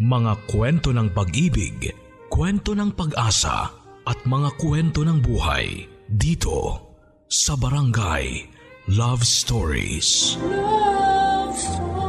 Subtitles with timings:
[0.00, 1.92] Mga kwento ng pag-ibig,
[2.32, 3.68] kwento ng pag-asa
[4.08, 6.88] at mga kwento ng buhay dito
[7.28, 8.48] sa Barangay
[8.96, 10.40] Love Stories.
[10.40, 12.00] Love Stories.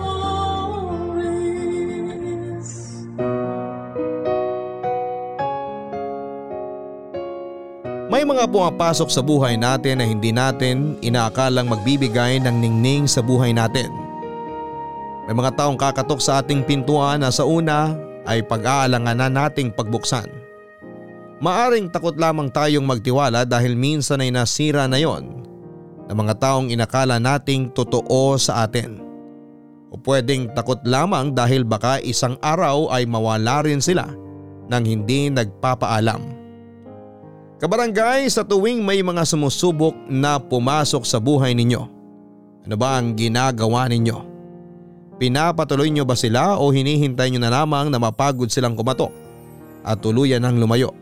[8.08, 13.52] May mga pumapasok sa buhay natin na hindi natin inaakalang magbibigay ng ningning sa buhay
[13.52, 14.01] natin.
[15.32, 17.96] May mga taong kakatok sa ating pintuan na sa una
[18.28, 20.28] ay pag-aalanganan nating pagbuksan.
[21.40, 25.40] Maaring takot lamang tayong magtiwala dahil minsan ay nasira na yon
[26.12, 29.00] ng mga taong inakala nating totoo sa atin.
[29.88, 34.12] O pwedeng takot lamang dahil baka isang araw ay mawala rin sila
[34.68, 36.28] nang hindi nagpapaalam.
[37.56, 41.88] Kabarangay sa tuwing may mga sumusubok na pumasok sa buhay ninyo.
[42.68, 44.31] Ano ba ang ginagawa ninyo?
[45.22, 49.14] Pinapatuloy nyo ba sila o hinihintay nyo na lamang na mapagod silang kumatok
[49.86, 50.98] at tuluyan ang lumayo?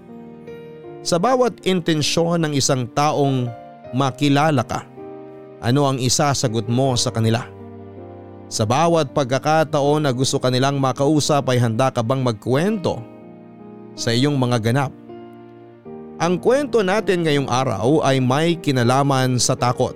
[1.07, 3.47] Sa bawat intensyon ng isang taong
[3.95, 4.83] makilala ka,
[5.63, 7.47] ano ang isasagot mo sa kanila?
[8.52, 12.99] Sa bawat pagkakataon na gusto kanilang makausap ay handa ka bang magkwento
[13.95, 14.91] sa iyong mga ganap?
[16.19, 19.95] Ang kwento natin ngayong araw ay may kinalaman sa takot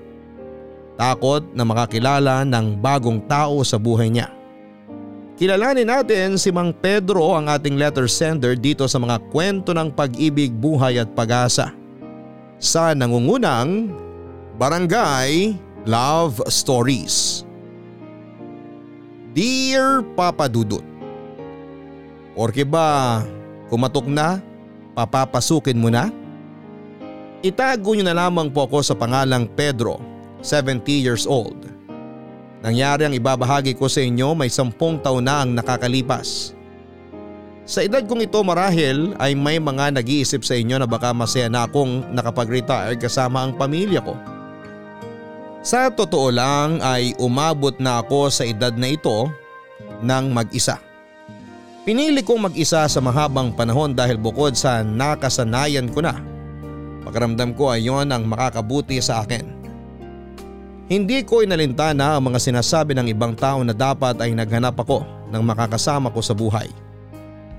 [0.94, 4.30] Takot na makakilala ng bagong tao sa buhay niya.
[5.34, 10.54] Kilalanin natin si Mang Pedro ang ating letter sender dito sa mga kwento ng pag-ibig,
[10.54, 11.74] buhay at pag-asa.
[12.62, 13.90] Sa nangungunang
[14.62, 15.58] Barangay
[15.90, 17.42] Love Stories.
[19.34, 20.86] Dear Papa Dudut
[22.38, 23.22] Porke ba
[23.70, 24.38] kumatok na,
[24.94, 26.14] papapasukin mo na?
[27.42, 30.13] Itago niyo na lamang po ako sa pangalang Pedro
[30.44, 31.72] 70 years old.
[32.64, 36.56] Nangyari ang ibabahagi ko sa inyo may sampung taon na ang nakakalipas.
[37.64, 41.64] Sa edad kong ito marahil ay may mga nag-iisip sa inyo na baka masaya na
[41.64, 44.20] akong nakapag-retire kasama ang pamilya ko.
[45.64, 49.32] Sa totoo lang ay umabot na ako sa edad na ito
[50.04, 50.76] ng mag-isa.
[51.88, 56.20] Pinili kong mag-isa sa mahabang panahon dahil bukod sa nakasanayan ko na,
[57.08, 59.63] pakiramdam ko ay yon ang makakabuti sa akin.
[60.92, 65.40] Hindi ko inalintana ang mga sinasabi ng ibang tao na dapat ay naghanap ako ng
[65.40, 66.68] makakasama ko sa buhay.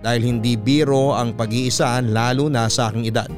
[0.04, 3.30] Dahil hindi biro ang pag-iisa lalo na sa aking edad.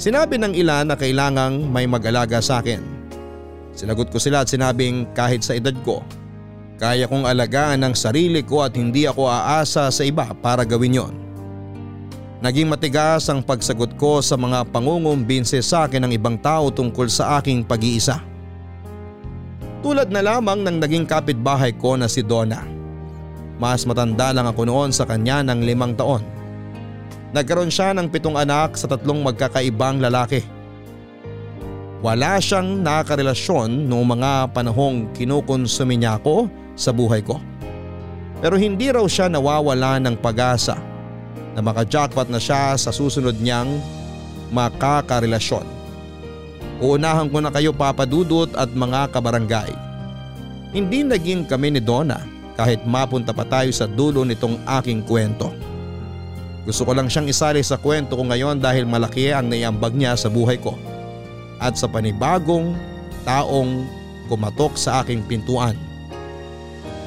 [0.00, 2.80] Sinabi ng ilan na kailangang may mag-alaga sa akin.
[3.76, 6.00] Sinagot ko sila at sinabing kahit sa edad ko,
[6.80, 11.14] kaya kong alagaan ang sarili ko at hindi ako aasa sa iba para gawin yon.
[12.40, 17.40] Naging matigas ang pagsagot ko sa mga pangungumbinse sa akin ng ibang tao tungkol sa
[17.40, 18.35] aking pag-iisa.
[19.86, 22.58] Tulad na lamang ng naging kapitbahay ko na si Donna.
[23.54, 26.26] Mas matanda lang ako noon sa kanya ng limang taon.
[27.30, 30.42] Nagkaroon siya ng pitong anak sa tatlong magkakaibang lalaki.
[32.02, 37.38] Wala siyang nakarelasyon noong mga panahong kinukonsumi niya ako sa buhay ko.
[38.42, 40.74] Pero hindi raw siya nawawala ng pag-asa
[41.54, 43.78] na makajackpot na siya sa susunod niyang
[44.50, 45.75] makakarelasyon.
[46.76, 49.72] Uunahan ko na kayo papadudot at mga kabarangay.
[50.76, 52.20] Hindi naging kami ni Donna
[52.52, 55.48] kahit mapunta pa tayo sa dulo nitong aking kwento.
[56.68, 60.28] Gusto ko lang siyang isali sa kwento ko ngayon dahil malaki ang naiambag niya sa
[60.28, 60.76] buhay ko
[61.62, 62.76] at sa panibagong
[63.24, 63.86] taong
[64.28, 65.78] kumatok sa aking pintuan.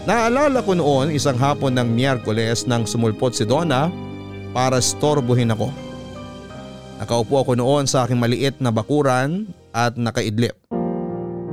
[0.10, 3.92] Naalala ko noon isang hapon ng Miyerkules nang sumulpot si Donna
[4.50, 5.70] para storbohin ako.
[6.98, 10.56] Nakaupo ako noon sa aking maliit na bakuran at nakaidlip.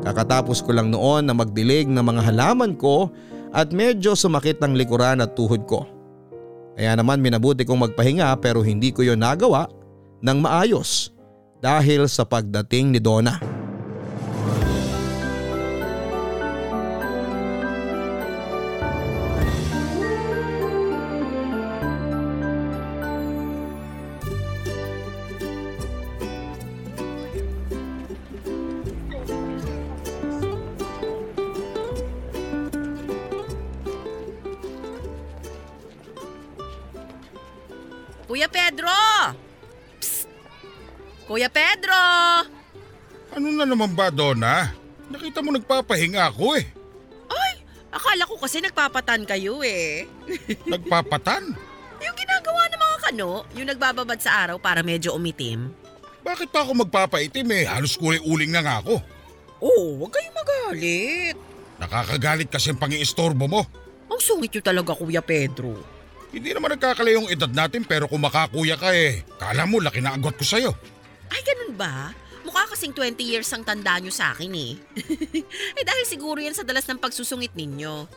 [0.06, 3.10] Kakatapos ko lang noon na magdilig ng mga halaman ko
[3.50, 5.82] at medyo sumakit ang likuran at tuhod ko.
[6.76, 9.66] Kaya naman minabuti kong magpahinga pero hindi ko yon nagawa
[10.20, 11.10] ng maayos
[11.64, 13.55] dahil sa pagdating ni Donna.
[43.66, 44.70] Naman ba, Donna?
[45.10, 46.66] Nakita mo nagpapahinga ako eh.
[47.30, 47.54] Ay,
[47.94, 50.06] akala ko kasi nagpapatan kayo eh.
[50.72, 51.54] Nagpapatan?
[52.02, 55.70] Yung ginagawa ng mga kano, yung nagbababad sa araw para medyo umitim.
[56.26, 57.64] Bakit pa ako magpapaitim eh?
[57.70, 58.98] Halos kulay-uling na nga ako.
[59.62, 61.36] Oh, huwag kayong magalit.
[61.78, 63.62] Nakakagalit kasi ang pang-iistorbo mo.
[64.10, 65.78] Ang sungit nyo talaga, Kuya Pedro.
[66.34, 70.12] Hindi naman nagkakalayo yung edad natin pero kung makakuya ka eh, kala mo laki na
[70.12, 70.74] agwat ko sa'yo.
[71.30, 72.10] Ay, ganun ba?
[72.56, 74.80] Mukha kasing 20 years ang tanda nyo sa akin eh.
[75.76, 78.08] eh dahil siguro yan sa dalas ng pagsusungit ninyo.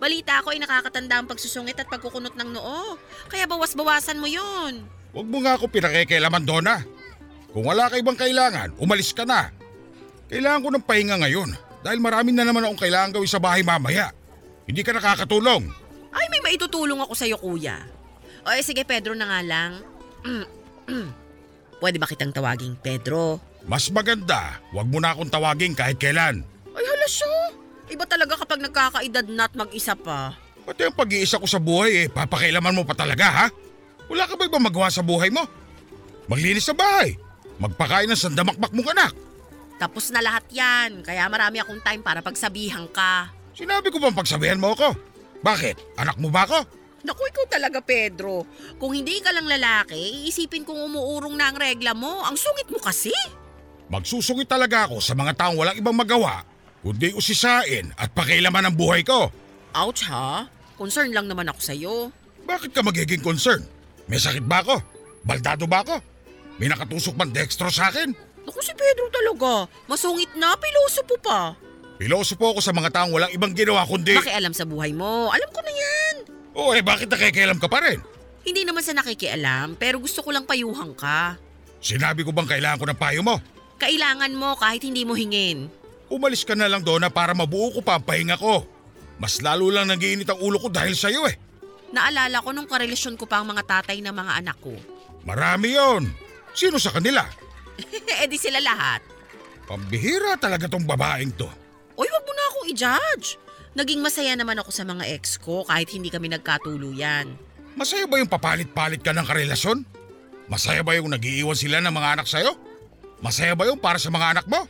[0.00, 2.96] Balita ko ay nakakatanda ang pagsusungit at pagkukunot ng noo.
[3.28, 4.88] Kaya bawas-bawasan mo yun.
[5.12, 6.80] Huwag mo nga ako pinakikialaman, Donna.
[7.52, 9.52] Kung wala ka ibang kailangan, umalis ka na.
[10.32, 11.52] Kailangan ko ng pahinga ngayon
[11.84, 14.16] dahil marami na naman akong kailangan gawin sa bahay mamaya.
[14.64, 15.68] Hindi ka nakakatulong.
[16.08, 17.84] Ay, may maitutulong ako sa'yo, kuya.
[18.48, 19.84] O eh, sige, Pedro na nga lang.
[21.84, 23.52] Pwede ba kitang tawaging Pedro?
[23.64, 26.44] Mas maganda, huwag mo na akong tawagin kahit kailan.
[26.76, 27.32] Ay, hala siya.
[27.88, 30.36] Iba talaga kapag nagkakaedad na at mag-isa pa.
[30.64, 33.46] Pati ang pag-iisa ko sa buhay eh, papakailaman mo pa talaga ha?
[34.08, 35.44] Wala ka ba ibang magawa sa buhay mo?
[36.28, 37.16] Maglinis sa bahay,
[37.60, 39.12] magpakain ng sandamakmak mong anak.
[39.76, 43.28] Tapos na lahat yan, kaya marami akong time para pagsabihan ka.
[43.52, 44.96] Sinabi ko bang pagsabihan mo ako?
[45.44, 46.00] Bakit?
[46.00, 46.64] Anak mo ba ako?
[47.04, 48.48] Naku, ikaw talaga, Pedro.
[48.80, 52.24] Kung hindi ka lang lalaki, iisipin kong umuurong na ang regla mo.
[52.24, 53.12] Ang sungit mo kasi.
[53.94, 56.42] Magsusungit talaga ako sa mga taong walang ibang magawa,
[56.82, 59.30] kundi usisain at pakailaman ang buhay ko.
[59.70, 60.50] Ouch ha?
[60.74, 61.94] Concern lang naman ako sa'yo.
[62.42, 63.62] Bakit ka magiging concern?
[64.10, 64.82] May sakit ba ako?
[65.22, 66.02] Baldado ba ako?
[66.58, 68.10] May nakatusok man dextro sa akin?
[68.42, 69.70] Naku si Pedro talaga.
[69.86, 71.54] Masungit na, piloso po pa.
[71.94, 74.18] Piloso po ako sa mga taong walang ibang ginawa kundi...
[74.18, 75.30] Pakialam sa buhay mo.
[75.30, 76.14] Alam ko na yan.
[76.58, 78.02] Oo eh, bakit nakikialam ka pa rin?
[78.42, 81.38] Hindi naman sa nakikialam, pero gusto ko lang payuhan ka.
[81.78, 83.38] Sinabi ko bang kailangan ko ng payo mo?
[83.78, 85.68] Kailangan mo kahit hindi mo hingin.
[86.12, 88.62] Umalis ka na lang doon para mabuo ko pa ang pahinga ko.
[89.18, 91.36] Mas lalo lang nagiinit ang ulo ko dahil sa'yo eh.
[91.94, 94.74] Naalala ko nung karelasyon ko pa ang mga tatay ng mga anak ko.
[95.22, 96.10] Marami yon.
[96.54, 97.22] Sino sa kanila?
[98.22, 99.02] eh di sila lahat.
[99.64, 101.46] Pambihira talaga tong babaeng to.
[101.94, 103.28] Uy, wag mo na akong i-judge.
[103.74, 107.34] Naging masaya naman ako sa mga ex ko kahit hindi kami nagkatuluyan.
[107.74, 109.82] Masaya ba yung papalit-palit ka ng karelasyon?
[110.46, 112.54] Masaya ba yung nagiiwan sila ng mga anak sa'yo?
[113.24, 114.68] Masaya ba yung para sa mga anak mo?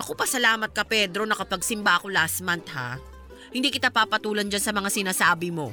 [0.00, 2.96] Naku, pasalamat ka Pedro nakapagsimba ako last month ha.
[3.52, 5.68] Hindi kita papatulan dyan sa mga sinasabi mo.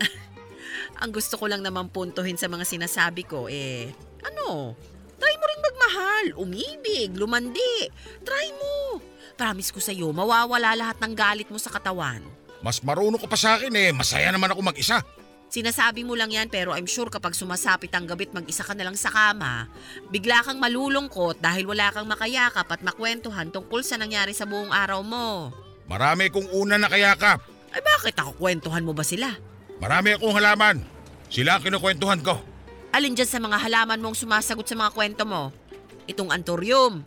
[1.04, 3.92] Ang gusto ko lang naman puntuhin sa mga sinasabi ko eh,
[4.24, 4.72] ano,
[5.20, 7.92] try mo rin magmahal, umibig, lumandi.
[8.24, 9.04] Try mo.
[9.36, 12.24] Promise ko sa'yo, mawawala lahat ng galit mo sa katawan.
[12.64, 15.04] Mas marunong ka pa sa akin eh, masaya naman ako mag-isa.
[15.46, 18.98] Sinasabi mo lang yan pero I'm sure kapag sumasapit ang gabit mag-isa ka na lang
[18.98, 19.70] sa kama,
[20.10, 25.06] bigla kang malulungkot dahil wala kang makayakap at makwentuhan tungkol sa nangyari sa buong araw
[25.06, 25.54] mo.
[25.86, 27.46] Marami kong una na kayakap.
[27.70, 29.38] Ay bakit ako kwentuhan mo ba sila?
[29.78, 30.82] Marami akong halaman.
[31.30, 32.42] Sila ang kinukwentuhan ko.
[32.90, 35.54] Alin dyan sa mga halaman mong sumasagot sa mga kwento mo?
[36.10, 37.06] Itong antorium.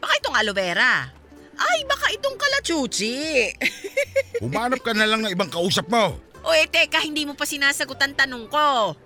[0.00, 1.12] Baka itong aloe vera.
[1.60, 3.52] Ay, baka itong kalachuchi.
[4.42, 6.16] Humanap ka na lang ng ibang kausap mo.
[6.44, 8.96] O eh, teka, hindi mo pa sinasagot ang tanong ko.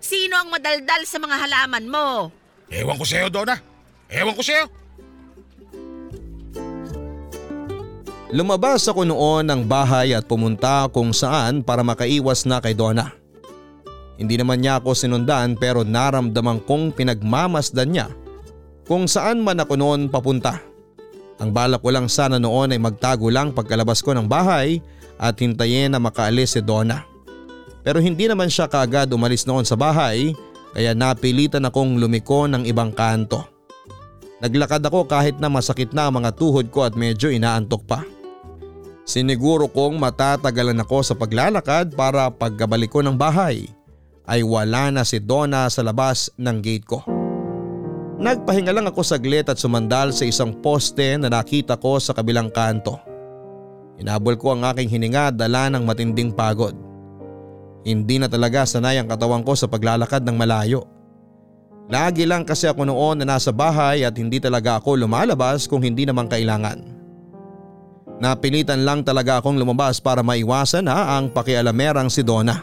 [0.00, 2.06] Sino ang madaldal sa mga halaman mo?
[2.70, 3.58] Ewan ko sa'yo, Donna.
[4.08, 4.64] Ewan ko sa'yo.
[8.30, 13.10] Lumabas ako noon ng bahay at pumunta kung saan para makaiwas na kay Donna.
[14.14, 18.06] Hindi naman niya ako sinundan pero naramdaman kong pinagmamasdan niya
[18.86, 20.62] kung saan man ako noon papunta.
[21.42, 24.78] Ang balak ko lang sana noon ay magtago lang pagkalabas ko ng bahay
[25.20, 27.04] at hintayin na makaalis si Donna.
[27.84, 30.32] Pero hindi naman siya kaagad umalis noon sa bahay
[30.72, 33.44] kaya napilitan akong lumiko ng ibang kanto.
[34.40, 38.00] Naglakad ako kahit na masakit na ang mga tuhod ko at medyo inaantok pa.
[39.04, 43.68] Siniguro kong matatagalan ako sa paglalakad para pagkabalik ko ng bahay
[44.24, 47.04] ay wala na si Donna sa labas ng gate ko.
[48.20, 53.09] Nagpahinga lang ako saglit at sumandal sa isang poste na nakita ko sa kabilang kanto.
[54.00, 56.72] Inabol ko ang aking hininga dala ng matinding pagod.
[57.84, 60.88] Hindi na talaga sanay ang katawan ko sa paglalakad ng malayo.
[61.90, 66.08] Lagi lang kasi ako noon na nasa bahay at hindi talaga ako lumalabas kung hindi
[66.08, 66.80] naman kailangan.
[68.20, 72.62] Napilitan lang talaga akong lumabas para maiwasan na ang pakialamerang si Donna.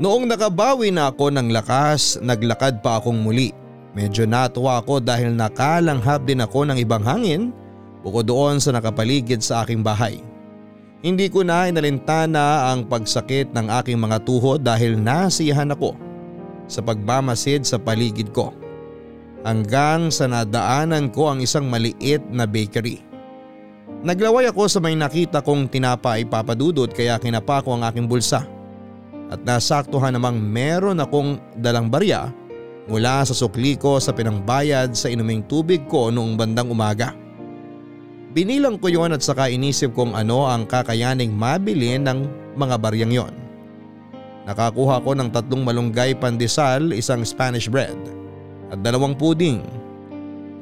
[0.00, 3.52] Noong nakabawi na ako ng lakas, naglakad pa akong muli.
[3.92, 7.52] Medyo natuwa ako dahil nakalanghap din ako ng ibang hangin
[8.00, 10.20] bukod doon sa nakapaligid sa aking bahay.
[11.00, 15.96] Hindi ko na inalintana ang pagsakit ng aking mga tuhod dahil nasiyahan ako
[16.68, 18.52] sa pagbamasid sa paligid ko.
[19.40, 23.00] Hanggang sa nadaanan ko ang isang maliit na bakery.
[24.04, 28.44] Naglaway ako sa may nakita kong tinapay papadudot kaya kinapa ko ang aking bulsa.
[29.32, 32.28] At nasaktuhan namang meron akong dalang barya
[32.88, 37.19] mula sa sukli ko sa pinangbayad sa inuming tubig ko noong bandang umaga.
[38.30, 43.34] Binilang ko yon at saka inisip kung ano ang kakayaning mabili ng mga baryang yon.
[44.46, 47.98] Nakakuha ko ng tatlong malunggay pandesal, isang Spanish bread
[48.70, 49.66] at dalawang puding.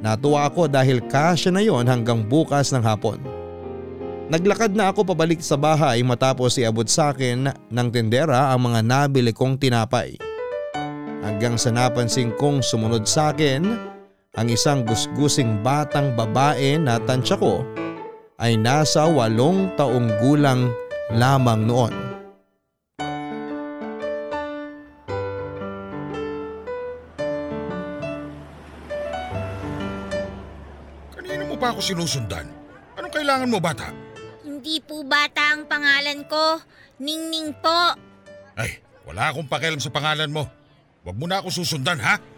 [0.00, 3.20] Natuwa ako dahil kasya na yon hanggang bukas ng hapon.
[4.28, 9.32] Naglakad na ako pabalik sa bahay matapos iabot sa akin ng tendera ang mga nabili
[9.32, 10.16] kong tinapay.
[11.25, 13.88] Hanggang sa napansin kong sumunod sa akin
[14.38, 17.66] ang isang gusgusing batang babae na tansya ko
[18.38, 20.71] ay nasa walong taong gulang
[21.11, 21.90] lamang noon.
[31.18, 32.47] Kanino mo pa ako sinusundan?
[32.95, 33.90] Anong kailangan mo bata?
[34.47, 36.62] Hindi po bata ang pangalan ko.
[37.02, 37.99] Ningning po.
[38.54, 40.47] Ay, wala akong pakialam sa pangalan mo.
[41.02, 42.38] Huwag mo na ako susundan ha?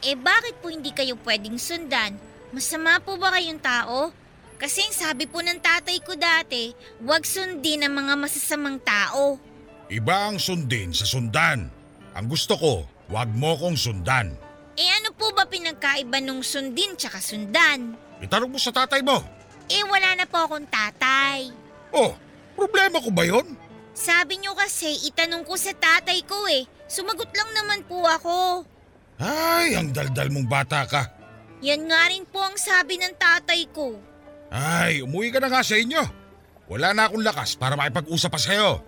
[0.00, 2.16] Eh bakit po hindi kayo pwedeng sundan?
[2.56, 4.08] Masama po ba kayong tao?
[4.56, 6.72] Kasi ang sabi po ng tatay ko dati,
[7.04, 9.36] huwag sundin ang mga masasamang tao.
[9.92, 11.68] Iba ang sundin sa sundan.
[12.16, 14.32] Ang gusto ko, huwag mo kong sundan.
[14.80, 17.92] Eh ano po ba pinagkaiba nung sundin tsaka sundan?
[18.24, 19.20] Itanong mo sa tatay mo.
[19.68, 21.52] Eh wala na po akong tatay.
[21.92, 22.16] Oh,
[22.56, 23.44] problema ko ba yon?
[23.92, 26.64] Sabi niyo kasi itanong ko sa tatay ko eh.
[26.88, 28.64] Sumagot lang naman po ako.
[29.20, 31.02] Ay, ang daldal mong bata ka.
[31.60, 34.00] Yan nga rin po ang sabi ng tatay ko.
[34.48, 36.00] Ay, umuwi ka na nga sa inyo.
[36.72, 38.80] Wala na akong lakas para makipag-usap pa sa'yo.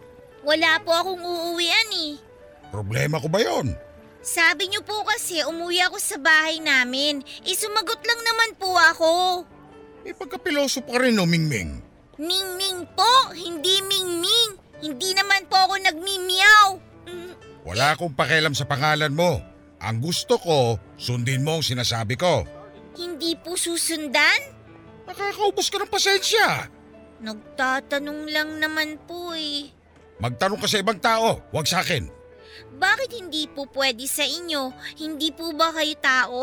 [0.43, 2.17] Wala po akong uuwian eh.
[2.73, 3.77] Problema ko ba yon?
[4.23, 7.21] Sabi niyo po kasi umuwi ako sa bahay namin.
[7.45, 9.13] Eh sumagot lang naman po ako.
[10.09, 11.83] Eh pagkapiloso pa rin no, Mingming.
[12.23, 14.51] Ming-ming po, hindi ming-ming.
[14.79, 16.67] Hindi naman po ako nagmimiyaw.
[17.11, 17.33] Mm,
[17.67, 19.43] Wala akong pakialam sa pangalan mo.
[19.83, 22.47] Ang gusto ko, sundin mo ang sinasabi ko.
[22.95, 24.55] Hindi po susundan?
[25.11, 26.71] Nakakaubos ka ng pasensya.
[27.19, 29.75] Nagtatanong lang naman po eh.
[30.23, 32.07] Magtanong ka sa ibang tao, huwag sa akin.
[32.79, 34.71] Bakit hindi po pwede sa inyo?
[35.03, 36.41] Hindi po ba kayo tao?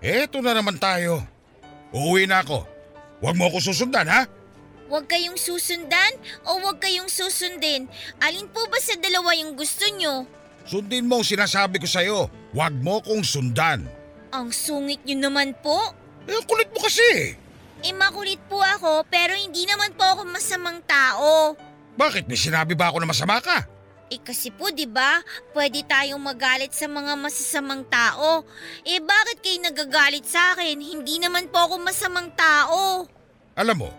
[0.00, 1.20] Eto na naman tayo.
[1.92, 2.64] Uuwi na ako.
[3.20, 4.24] Huwag mo ako susundan, ha?
[4.88, 6.16] Huwag kayong susundan
[6.48, 7.86] o huwag kayong susundin?
[8.24, 10.24] Alin po ba sa dalawa yung gusto nyo?
[10.68, 12.18] Sundin mo ang sinasabi ko sa'yo.
[12.52, 13.86] Huwag mo kong sundan.
[14.30, 15.76] Ang sungit nyo naman po.
[16.28, 17.34] Eh, ang kulit mo kasi.
[17.80, 21.56] Eh makulit po ako pero hindi naman po ako masamang tao.
[21.96, 23.64] Bakit may sinabi ba ako na masama ka?
[24.10, 25.22] Eh kasi po 'di ba,
[25.54, 28.44] pwede tayong magalit sa mga masasamang tao.
[28.84, 30.76] Eh bakit kayo nagagalit sa akin?
[30.76, 33.06] Hindi naman po ako masamang tao.
[33.56, 33.90] Alam mo,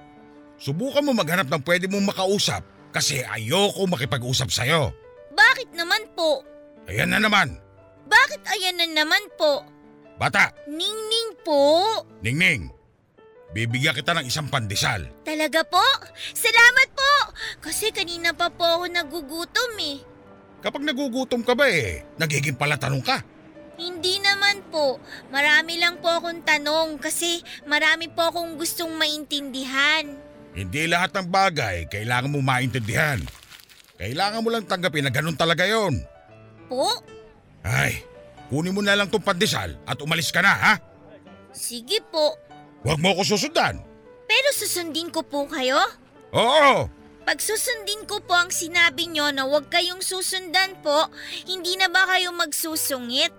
[0.62, 4.92] subukan mo maghanap ng pwede mong makausap kasi ayoko makipag-usap sa'yo.
[5.32, 6.44] Bakit naman po?
[6.88, 7.56] Ayan na naman.
[8.08, 9.64] Bakit ayan na naman po?
[10.20, 11.88] Bata, Ningning po.
[12.22, 12.70] Ningning,
[13.56, 15.10] bibigyan kita ng isang pandesal.
[15.26, 15.82] Talaga po?
[16.36, 17.14] Salamat po!
[17.64, 19.98] Kasi kanina pa po ako nagugutom eh.
[20.62, 23.18] Kapag nagugutom ka ba eh, nagiging palatanong ka.
[23.82, 25.02] Hindi naman po.
[25.34, 30.06] Marami lang po akong tanong kasi marami po akong gustong maintindihan.
[30.54, 33.18] Hindi lahat ng bagay kailangan mo maintindihan.
[34.02, 36.02] Kailangan mo lang tanggapin na ganun talaga yon.
[36.66, 36.90] Po?
[37.62, 38.02] Ay,
[38.50, 40.74] kunin mo na lang tong pandesal at umalis ka na ha?
[41.54, 42.34] Sige po.
[42.82, 43.78] Huwag mo ako susundan.
[44.26, 45.78] Pero susundin ko po kayo?
[46.34, 46.90] Oo,
[47.22, 51.06] Pag susundin ko po ang sinabi nyo na huwag kayong susundan po,
[51.46, 53.30] hindi na ba kayo magsusungit?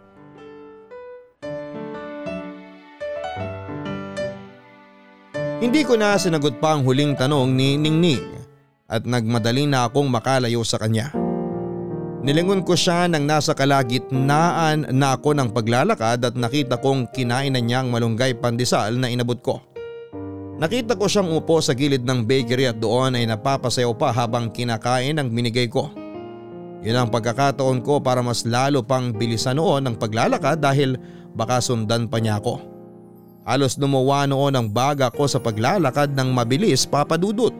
[5.58, 8.41] Hindi ko na sinagot pa ang huling tanong ni Ningning
[8.92, 11.08] at nagmadali na akong makalayo sa kanya.
[12.22, 17.58] Nilingon ko siya nang nasa kalagitnaan na ako ng paglalakad at nakita kong kinain na
[17.58, 19.58] niya ang malunggay pandesal na inabot ko.
[20.62, 25.18] Nakita ko siyang upo sa gilid ng bakery at doon ay napapasayaw pa habang kinakain
[25.18, 25.90] ang binigay ko.
[26.86, 30.94] Yun ang pagkakataon ko para mas lalo pang bilisan noon ang paglalakad dahil
[31.34, 32.62] baka sundan pa niya ako.
[33.42, 37.54] Halos lumuwa noon ang baga ko sa paglalakad ng mabilis papadudot.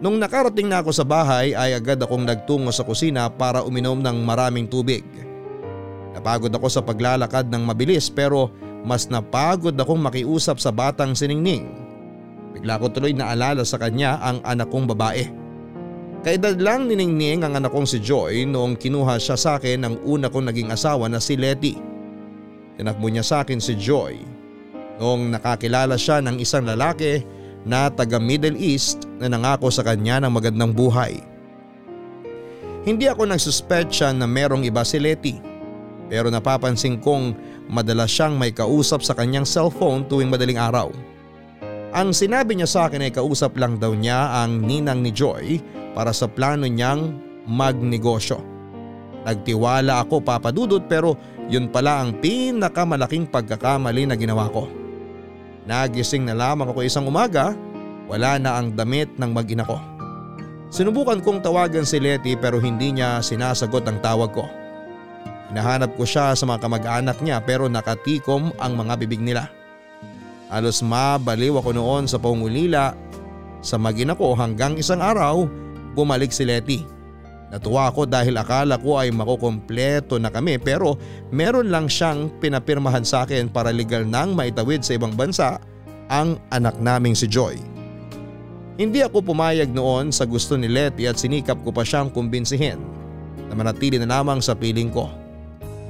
[0.00, 4.24] Nung nakarating na ako sa bahay ay agad akong nagtungo sa kusina para uminom ng
[4.24, 5.04] maraming tubig.
[6.16, 8.48] Napagod ako sa paglalakad ng mabilis pero
[8.80, 11.68] mas napagod akong makiusap sa batang siningning.
[12.56, 15.28] Bigla ko tuloy naalala sa kanya ang anak kong babae.
[16.20, 19.94] Kaedad lang ni Ningning ang anak kong si Joy noong kinuha siya sa akin ng
[20.04, 21.76] una kong naging asawa na si Letty.
[22.80, 24.16] Tinakbo niya sa akin si Joy
[25.00, 27.24] noong nakakilala siya ng isang lalaki
[27.64, 31.20] na taga Middle East na nangako sa kanya ng magandang buhay.
[32.80, 35.36] Hindi ako nagsuspecha na merong iba si Letty
[36.10, 37.38] pero napapansin kong
[37.70, 40.90] madalas siyang may kausap sa kanyang cellphone tuwing madaling araw.
[41.94, 45.62] Ang sinabi niya sa akin ay kausap lang daw niya ang ninang ni Joy
[45.94, 47.14] para sa plano niyang
[47.46, 48.42] magnegosyo.
[49.22, 51.14] Nagtiwala ako papadudot pero
[51.46, 54.79] yun pala ang pinakamalaking pagkakamali na ginawa ko.
[55.68, 57.52] Nagising na lamang ako isang umaga,
[58.08, 59.76] wala na ang damit ng mag-ina ko.
[60.70, 64.46] Sinubukan kong tawagan si Letty pero hindi niya sinasagot ang tawag ko.
[65.50, 69.50] Hinahanap ko siya sa mga kamag-anak niya pero nakatikom ang mga bibig nila.
[70.46, 72.94] Halos mabaliw ako noon sa pangulila
[73.60, 75.46] sa magina ko hanggang isang araw
[75.94, 76.99] bumalik si Letty.
[77.50, 80.94] Natuwa ako dahil akala ko ay makukompleto na kami pero
[81.34, 85.58] meron lang siyang pinapirmahan sa akin para legal nang maitawid sa ibang bansa
[86.06, 87.58] ang anak naming si Joy.
[88.78, 92.78] Hindi ako pumayag noon sa gusto ni Letty at sinikap ko pa siyang kumbinsihin
[93.50, 95.10] na manatili na lamang sa piling ko.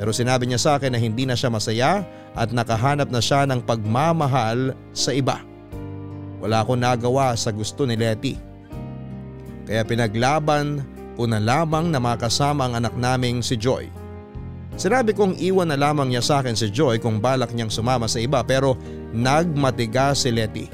[0.01, 2.03] Pero sinabi niya sa akin na hindi na siya masaya
[2.33, 5.45] at nakahanap na siya ng pagmamahal sa iba.
[6.41, 8.35] Wala akong nagawa sa gusto ni Letty.
[9.71, 10.83] Kaya pinaglaban
[11.21, 13.93] ko na lamang na makasama ang anak naming si Joy.
[14.81, 18.17] Sinabi kong iwan na lamang niya sa akin si Joy kung balak niyang sumama sa
[18.17, 18.81] iba pero
[19.13, 20.73] nagmatiga si Letty.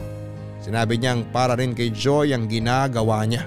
[0.62, 3.42] Sinabi niyang para rin kay Joy ang ginagawa niya.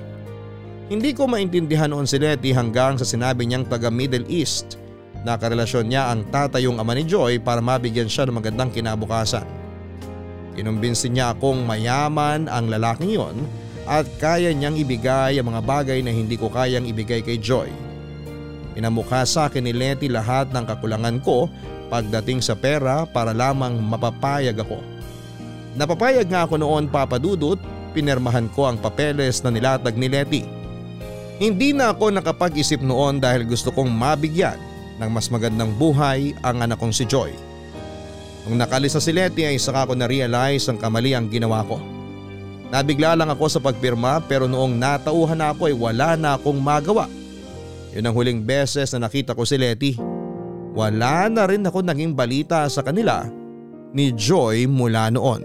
[0.92, 4.76] Hindi ko maintindihan noon si Letty hanggang sa sinabi niyang taga Middle East
[5.24, 9.48] na karelasyon niya ang tatayong ama ni Joy para mabigyan siya ng magandang kinabukasan.
[10.60, 13.48] Kinumbinsin niya akong mayaman ang lalaking yon
[13.86, 17.72] at kaya niyang ibigay ang mga bagay na hindi ko kayang ibigay kay Joy.
[18.74, 21.52] Pinamukha sa akin ni Letty lahat ng kakulangan ko
[21.90, 24.80] pagdating sa pera para lamang mapapayag ako.
[25.76, 27.58] Napapayag nga ako noon papadudot,
[27.92, 30.44] pinermahan ko ang papeles na nilatag ni Letty.
[31.40, 34.60] Hindi na ako nakapag-isip noon dahil gusto kong mabigyan
[35.00, 37.32] ng mas magandang buhay ang anak kong si Joy.
[38.48, 41.99] Nung nakalis na si Letty ay saka ko na-realize ang kamali ang ginawa ko.
[42.70, 47.10] Nabigla lang ako sa pagpirma pero noong natauhan na ako ay wala na akong magawa.
[47.98, 49.98] Yun ang huling beses na nakita ko si Letty.
[50.78, 53.26] Wala na rin ako naging balita sa kanila
[53.90, 55.42] ni Joy mula noon.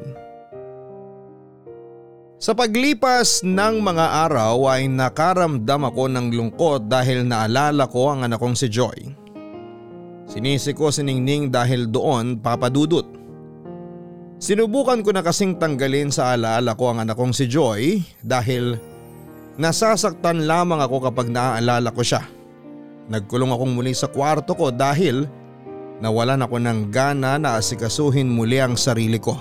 [2.36, 8.36] Sa paglipas ng mga araw ay nakaramdam ako ng lungkot dahil naalala ko ang anak
[8.36, 9.00] kong si Joy.
[10.28, 13.23] Sinisi ko si Ningning dahil doon papadudot.
[14.42, 18.76] Sinubukan ko na kasing tanggalin sa alaala ko ang anak kong si Joy dahil
[19.54, 22.26] nasasaktan lamang ako kapag naaalala ko siya.
[23.08, 25.28] Nagkulong akong muli sa kwarto ko dahil
[26.02, 29.38] nawalan ako ng gana na asikasuhin muli ang sarili ko.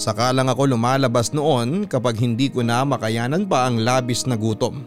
[0.00, 4.80] Saka lang ako lumalabas noon kapag hindi ko na makayanan pa ang labis na gutom.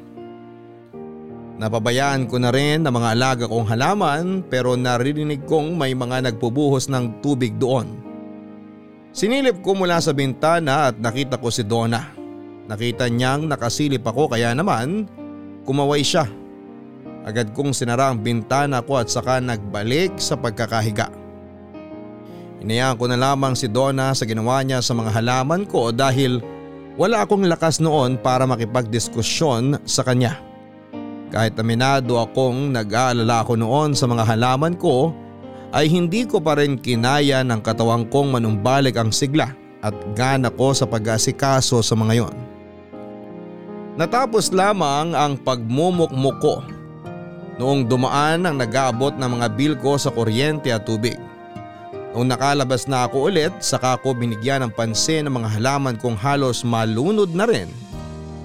[1.62, 6.90] Napabayaan ko na rin ang mga alaga kong halaman pero naririnig kong may mga nagpubuhos
[6.90, 8.12] ng tubig doon.
[9.13, 12.02] Sinilip ko mula sa bintana at nakita ko si Donna.
[12.65, 15.06] Nakita niyang nakasilip ako kaya naman
[15.69, 16.26] kumaway siya.
[17.21, 21.13] Agad kong sinara ang bintana ko at saka nagbalik sa pagkakahiga.
[22.65, 26.41] Inayaan ko na lamang si Donna sa ginawa niya sa mga halaman ko dahil
[26.97, 30.41] wala akong lakas noon para makipagdiskusyon sa kanya.
[31.30, 35.13] Kahit aminado akong nag-aalala ako noon sa mga halaman ko
[35.74, 40.72] ay hindi ko pa rin kinaya ng katawang kong manumbalik ang sigla at gana ko
[40.72, 42.36] sa pag-asikaso sa mga yon.
[43.98, 46.62] Natapos lamang ang pagmumukmuk ko
[47.58, 51.18] noong dumaan ang nag-aabot ng mga bill ko sa kuryente at tubig.
[52.14, 56.62] Nung nakalabas na ako ulit, saka ko binigyan ng pansin ng mga halaman kong halos
[56.62, 57.70] malunod na rin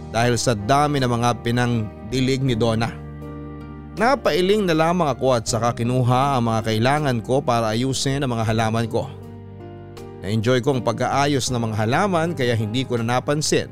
[0.09, 3.08] dahil sa dami ng mga pinangdilig ni Donna.
[3.99, 8.47] Napailing na lamang ako at saka kinuha ang mga kailangan ko para ayusin ang mga
[8.47, 9.11] halaman ko.
[10.23, 13.67] Na-enjoy kong pag-aayos ng mga halaman kaya hindi ko na napansin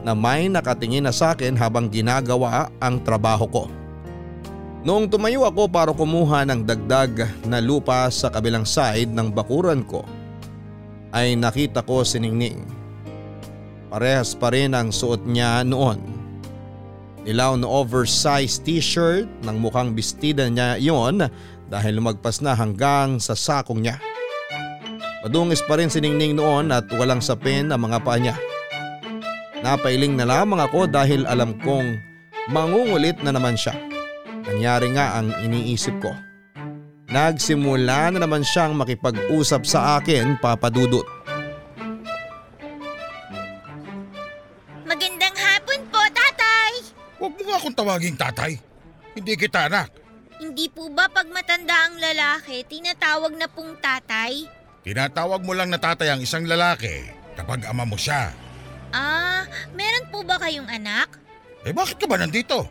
[0.00, 3.64] na may nakatingin na sa akin habang ginagawa ang trabaho ko.
[4.80, 10.08] Noong tumayo ako para kumuha ng dagdag na lupa sa kabilang side ng bakuran ko
[11.12, 12.64] ay nakita ko si Ningning.
[13.92, 16.13] Parehas pa rin ang suot niya noon.
[17.24, 21.24] Ilaw na oversized t-shirt ng mukhang bestida niya yon
[21.72, 23.96] dahil lumagpas na hanggang sa sakong niya.
[25.24, 28.36] Madungis pa rin si Ningning noon at walang sapin ang mga paa niya.
[29.64, 31.96] Napailing na lamang ako dahil alam kong
[32.52, 33.72] mangungulit na naman siya.
[34.44, 36.12] Nangyari nga ang iniisip ko.
[37.08, 41.08] Nagsimula na naman siyang makipag-usap sa akin papadudot.
[47.54, 48.58] Mo akong tawaging tatay.
[49.14, 49.94] Hindi kita anak.
[50.42, 54.50] Hindi po ba pag matanda ang lalaki, tinatawag na pong tatay?
[54.82, 58.34] Tinatawag mo lang na tatay ang isang lalaki kapag ama mo siya.
[58.90, 61.14] Ah, meron po ba kayong anak?
[61.62, 62.66] Eh bakit ka ba nandito?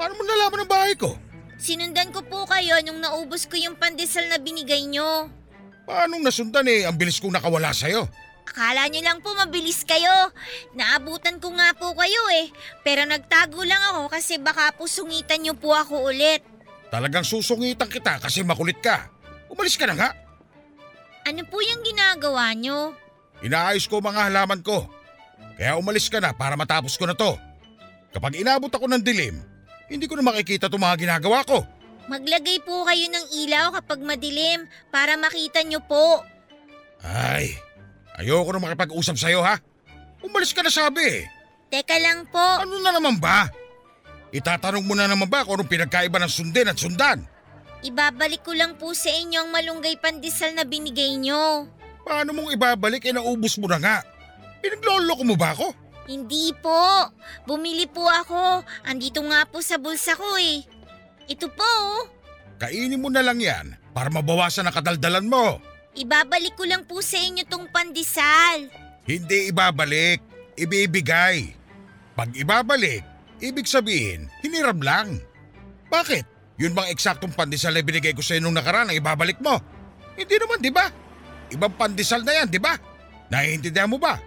[0.00, 1.12] Paano mo nalaman ang bahay ko?
[1.60, 5.28] Sinundan ko po kayo nung naubos ko yung pandesal na binigay nyo.
[5.84, 6.88] Paanong nasundan eh?
[6.88, 8.08] Ang bilis kong nakawala sa'yo.
[8.46, 10.30] Akala nyo lang po mabilis kayo.
[10.78, 12.48] Naabutan ko nga po kayo eh.
[12.86, 16.46] Pero nagtago lang ako kasi baka po sungitan nyo po ako ulit.
[16.88, 19.10] Talagang susungitan kita kasi makulit ka.
[19.50, 20.10] Umalis ka na nga.
[21.26, 22.94] Ano po yung ginagawa nyo?
[23.42, 24.86] Inaayos ko mga halaman ko.
[25.58, 27.34] Kaya umalis ka na para matapos ko na to.
[28.14, 29.42] Kapag inabot ako ng dilim,
[29.90, 31.66] hindi ko na makikita itong mga ginagawa ko.
[32.06, 36.22] Maglagay po kayo ng ilaw kapag madilim para makita nyo po.
[37.02, 37.58] Ay,
[38.16, 39.60] ayoko na makipag-usap sa'yo ha.
[40.24, 41.24] Umalis ka na sabi.
[41.68, 42.40] Teka lang po.
[42.40, 43.50] Ano na naman ba?
[44.34, 47.24] Itatanong mo na naman ba kung anong pinagkaiba ng sundin at sundan?
[47.84, 51.68] Ibabalik ko lang po sa inyo ang malunggay pandesal na binigay nyo.
[52.02, 53.96] Paano mong ibabalik eh naubos mo na nga?
[54.62, 55.74] Pinagloloko mo ba ako?
[56.06, 57.10] Hindi po.
[57.46, 58.62] Bumili po ako.
[58.86, 60.62] Andito nga po sa bulsa ko eh.
[61.26, 61.66] Ito po.
[61.66, 62.06] oh.
[62.56, 65.58] Kainin mo na lang yan para mabawasan ang kadaldalan mo.
[65.96, 68.68] Ibabalik ko lang po sa inyo tong pandesal.
[69.08, 70.20] Hindi ibabalik,
[70.60, 71.56] ibibigay.
[72.12, 73.00] Pag ibabalik,
[73.40, 75.16] ibig sabihin, hiniram lang.
[75.88, 76.28] Bakit?
[76.60, 79.56] Yun bang eksaktong pandesal na binigay ko sa'yo nung nakaraan ang ibabalik mo?
[80.16, 80.88] Hindi naman, di ba?
[81.52, 82.76] Ibang pandesal na yan, di ba?
[83.32, 84.20] Naiintindihan mo ba?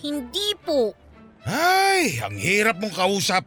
[0.00, 0.96] Hindi po.
[1.44, 3.44] Ay, ang hirap mong kausap.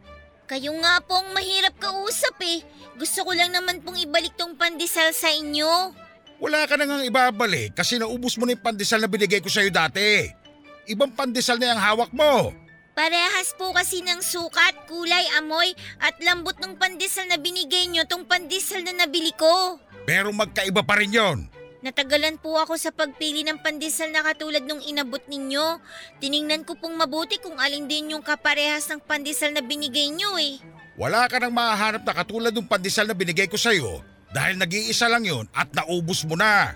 [0.50, 2.62] Kayo nga po ang mahirap kausap eh.
[2.98, 6.03] Gusto ko lang naman pong ibalik tong pandesal sa inyo.
[6.44, 9.72] Wala ka na ngang ibabalik kasi naubos mo na yung pandesal na binigay ko sa'yo
[9.72, 10.28] dati.
[10.92, 12.52] Ibang pandesal na yung hawak mo.
[12.92, 15.72] Parehas po kasi ng sukat, kulay, amoy
[16.04, 19.80] at lambot ng pandesal na binigay nyo tong pandesal na nabili ko.
[20.04, 21.48] Pero magkaiba pa rin yon.
[21.80, 25.80] Natagalan po ako sa pagpili ng pandesal na katulad nung inabot ninyo.
[26.20, 30.60] Tiningnan ko pong mabuti kung alin din yung kaparehas ng pandesal na binigay nyo eh.
[31.00, 35.24] Wala ka nang mahahanap na katulad ng pandesal na binigay ko sa'yo dahil nag-iisa lang
[35.24, 36.74] yon at naubos mo na.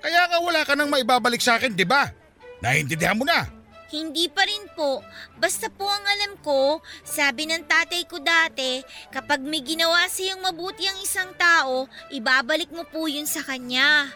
[0.00, 2.12] Kaya nga wala ka nang maibabalik sa akin, di ba?
[2.60, 3.48] Naintindihan mo na.
[3.90, 5.02] Hindi pa rin po.
[5.34, 10.86] Basta po ang alam ko, sabi ng tatay ko dati, kapag may ginawa siyang mabuti
[10.86, 14.06] ang isang tao, ibabalik mo po yun sa kanya.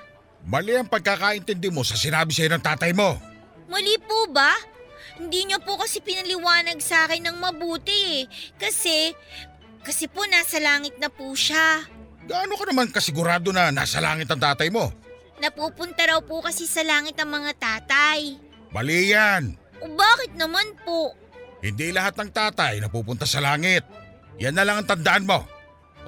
[0.47, 3.18] Mali ang pagkakaintindi mo sa sinabi sa'yo ng tatay mo.
[3.66, 4.55] Mali po ba?
[5.18, 8.23] Hindi niyo po kasi pinaliwanag sa akin ng mabuti eh.
[8.61, 9.11] Kasi,
[9.83, 11.83] kasi po nasa langit na po siya.
[12.24, 14.88] Gaano ka naman kasigurado na nasa langit ang tatay mo?
[15.42, 18.40] Napupunta raw po kasi sa langit ang mga tatay.
[18.72, 19.58] Mali yan.
[19.84, 21.12] O bakit naman po?
[21.60, 23.84] Hindi lahat ng tatay napupunta sa langit.
[24.40, 25.44] Yan na lang ang tandaan mo.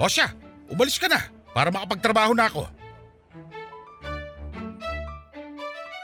[0.01, 0.33] O siya,
[0.73, 1.21] umalis ka na
[1.53, 2.65] para makapagtrabaho na ako.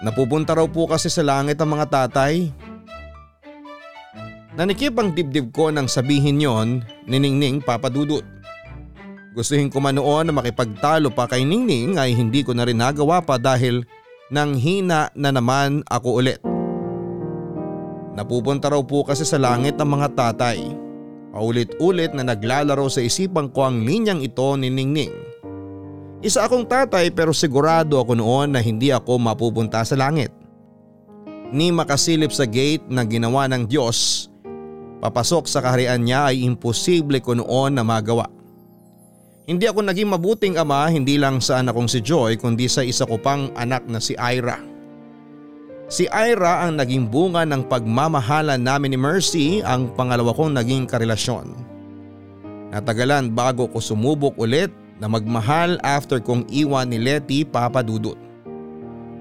[0.02, 2.50] Napupunta raw po kasi sa langit ang mga tatay.
[4.52, 6.68] Nanikip ang dibdib ko nang sabihin yon
[7.08, 8.41] ni Ningning papadudot.
[9.32, 13.24] Gustuhin ko man noon na makipagtalo pa kay Ningning ay hindi ko na rin nagawa
[13.24, 13.80] pa dahil
[14.28, 16.40] nang hina na naman ako ulit.
[18.12, 20.60] Napupunta raw po kasi sa langit ang mga tatay.
[21.32, 25.16] Paulit-ulit na naglalaro sa isipan ko ang linyang ito ni Ningning.
[26.20, 30.28] Isa akong tatay pero sigurado ako noon na hindi ako mapupunta sa langit.
[31.48, 34.28] Ni makasilip sa gate na ginawa ng Diyos,
[35.00, 38.41] papasok sa kaharian niya ay imposible ko noon na magawa.
[39.42, 43.02] Hindi ako naging mabuting ama hindi lang sa anak kong si Joy kundi sa isa
[43.02, 44.62] ko pang anak na si Ira.
[45.90, 51.58] Si Ira ang naging bunga ng pagmamahalan namin ni Mercy ang pangalawa kong naging karelasyon.
[52.70, 54.70] Natagalan bago ko sumubok ulit
[55.02, 58.16] na magmahal after kong iwan ni Letty papadudot.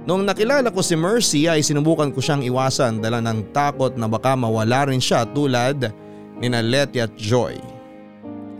[0.06, 4.38] Noong nakilala ko si Mercy ay sinubukan ko siyang iwasan dala ng takot na baka
[4.38, 5.90] mawala rin siya tulad
[6.38, 7.58] ni na Letty at Joy.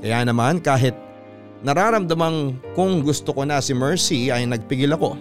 [0.02, 0.98] Kaya naman kahit
[1.62, 5.18] nararamdamang kung gusto ko na si Mercy ay nagpigil ako.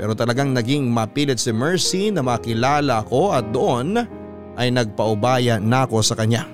[0.00, 4.00] Pero talagang naging mapilit si Mercy na makilala ko at doon
[4.56, 6.48] ay nagpaubaya na ako sa kanya.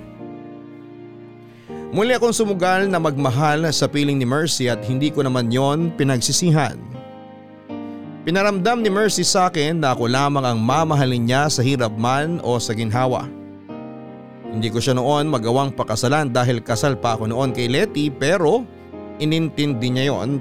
[1.95, 6.75] Muli akong sumugal na magmahal sa piling ni Mercy at hindi ko naman yon pinagsisihan.
[8.27, 12.59] Pinaramdam ni Mercy sa akin na ako lamang ang mamahalin niya sa hirap man o
[12.59, 13.31] sa ginhawa.
[14.57, 18.65] Hindi ko siya noon magawang pakasalan dahil kasal pa ako noon kay Letty pero
[19.21, 20.41] inintindi niya yon.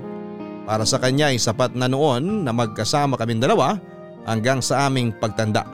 [0.63, 3.75] Para sa kanya ay sapat na noon na magkasama kaming dalawa
[4.23, 5.67] hanggang sa aming pagtanda.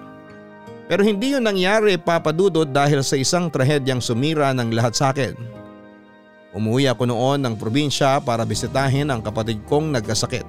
[0.89, 5.37] Pero hindi yun nangyari papadudod dahil sa isang trahedyang sumira ng lahat sa akin.
[6.57, 10.43] Umuwi ako noon ng probinsya para bisitahin ang kapatid kong nagkasakit.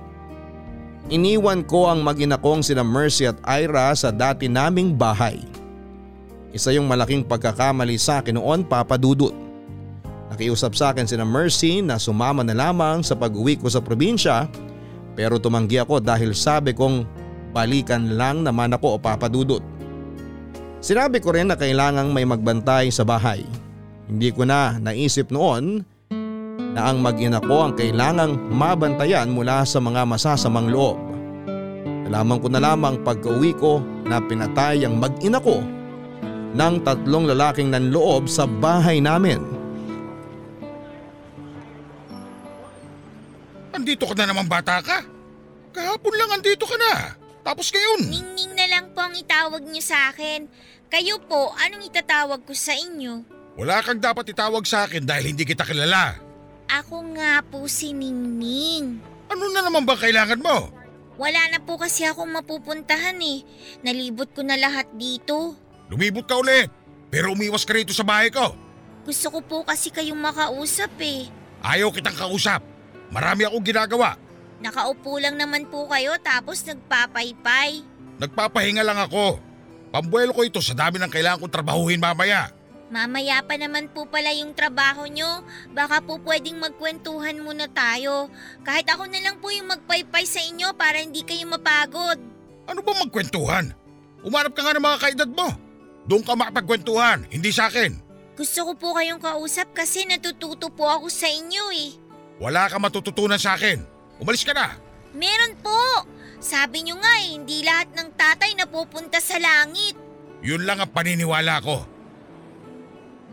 [1.13, 5.45] Iniwan ko ang mag-ina kong sina Mercy at Ira sa dati naming bahay.
[6.53, 9.33] Isa yung malaking pagkakamali sa akin noon papadudot.
[10.29, 14.49] Nakiusap sa akin sina Mercy na sumama na lamang sa pag-uwi ko sa probinsya
[15.17, 17.09] pero tumanggi ako dahil sabi kong
[17.57, 19.65] balikan lang naman ako o papadudot.
[20.85, 23.45] Sinabi ko rin na kailangang may magbantay sa bahay.
[24.09, 25.85] Hindi ko na naisip noon
[26.77, 31.01] na ang mag-ina ko ang kailangang mabantayan mula sa mga masasamang loob.
[32.09, 35.65] Nalaman ko na lamang pagka-uwi ko na pinatay ang mag-ina ko
[36.53, 39.41] ng tatlong lalaking nanloob sa bahay namin.
[43.73, 45.01] Andito ka na naman bata ka.
[45.73, 47.17] Kahapon lang andito ka na.
[47.43, 48.07] Tapos ngayon.
[48.07, 50.47] Ningning na lang po ang itawag niyo sa akin.
[50.93, 53.25] Kayo po, anong itatawag ko sa inyo?
[53.57, 56.21] Wala kang dapat itawag sa akin dahil hindi kita kilala.
[56.69, 59.01] Ako nga po si Ningning.
[59.33, 60.69] Ano na naman ba kailangan mo?
[61.17, 63.45] Wala na po kasi akong mapupuntahan eh.
[63.85, 65.57] Nalibot ko na lahat dito.
[65.93, 66.73] Lumibot ka ulit.
[67.13, 68.57] Pero umiwas ka rito sa bahay ko.
[69.05, 71.29] Gusto ko po kasi kayong makausap eh.
[71.61, 72.65] Ayaw kitang kausap.
[73.13, 74.17] Marami akong ginagawa.
[74.65, 77.85] Nakaupo lang naman po kayo tapos nagpapaypay.
[78.17, 79.37] Nagpapahinga lang ako.
[79.93, 82.49] Pambuelo ko ito sa dami ng kailangan kong trabahuhin mamaya.
[82.89, 85.45] Mamaya pa naman po pala yung trabaho nyo.
[85.77, 88.33] Baka po pwedeng magkwentuhan muna tayo.
[88.65, 92.17] Kahit ako na lang po yung magpaypay sa inyo para hindi kayo mapagod.
[92.65, 93.77] Ano ba magkwentuhan?
[94.25, 95.72] Umarap ka nga ng mga kaedad mo.
[96.07, 97.95] Doon ka makapagkwentuhan, hindi sa akin.
[98.35, 101.91] Gusto ko po kayong kausap kasi natututo po ako sa inyo eh.
[102.43, 103.85] Wala ka matututunan sa akin.
[104.19, 104.75] Umalis ka na.
[105.13, 106.09] Meron po!
[106.43, 109.95] Sabi nyo nga eh, hindi lahat ng tatay napupunta sa langit.
[110.43, 111.87] Yun lang ang paniniwala ko.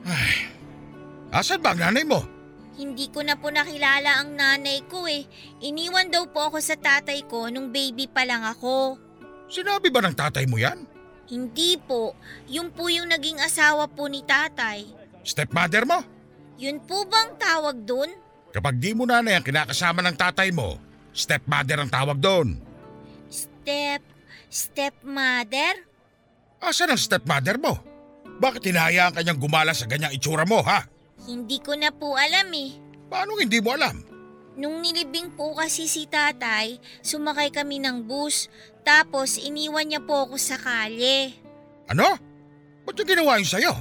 [0.05, 0.53] Ay,
[1.34, 2.21] asan ba ang nanay mo?
[2.79, 5.25] Hindi ko na po nakilala ang nanay ko eh.
[5.60, 8.95] Iniwan daw po ako sa tatay ko nung baby pa lang ako.
[9.49, 10.86] Sinabi ba ng tatay mo yan?
[11.30, 12.18] Hindi po.
[12.50, 14.89] Yun po yung naging asawa po ni tatay.
[15.22, 16.02] Stepmother mo?
[16.58, 18.10] Yun po bang tawag dun?
[18.50, 20.82] Kapag di mo nanay ang kinakasama ng tatay mo,
[21.13, 22.58] stepmother ang tawag doon.
[23.30, 24.02] Step...
[24.50, 25.86] stepmother?
[26.58, 27.78] Asan ang stepmother mo?
[28.42, 30.89] Bakit hinahayaan kanyang gumala sa ganyang itsura mo, ha?
[31.30, 32.74] Hindi ko na po alam eh.
[33.06, 34.02] Paano hindi mo alam?
[34.60, 38.52] Nung nilibing po kasi si tatay, sumakay kami ng bus.
[38.89, 41.38] Tapos iniwan niya po ako sa kalye.
[41.93, 42.17] Ano?
[42.89, 43.73] Ba't yung ginawa yun sa'yo?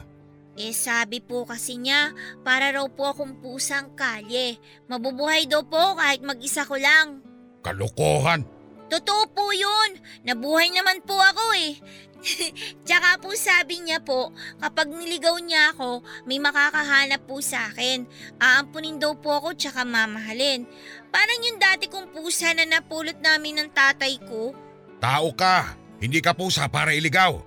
[0.60, 2.12] Eh sabi po kasi niya,
[2.44, 4.60] para raw po akong pusang kalye.
[4.84, 7.24] Mabubuhay daw po kahit mag-isa ko lang.
[7.64, 8.44] Kalokohan.
[8.92, 9.96] Totoo po yun.
[10.28, 11.80] Nabuhay naman po ako eh.
[12.84, 14.28] Tsaka po sabi niya po,
[14.60, 18.04] kapag niligaw niya ako, may makakahanap po sa akin.
[18.36, 20.68] Aampunin daw po ako tsaka mamahalin.
[21.08, 24.67] Parang yung dati kong pusa na napulot namin ng tatay ko.
[24.98, 25.74] Tao ka.
[25.98, 27.38] Hindi ka pusa para iligaw.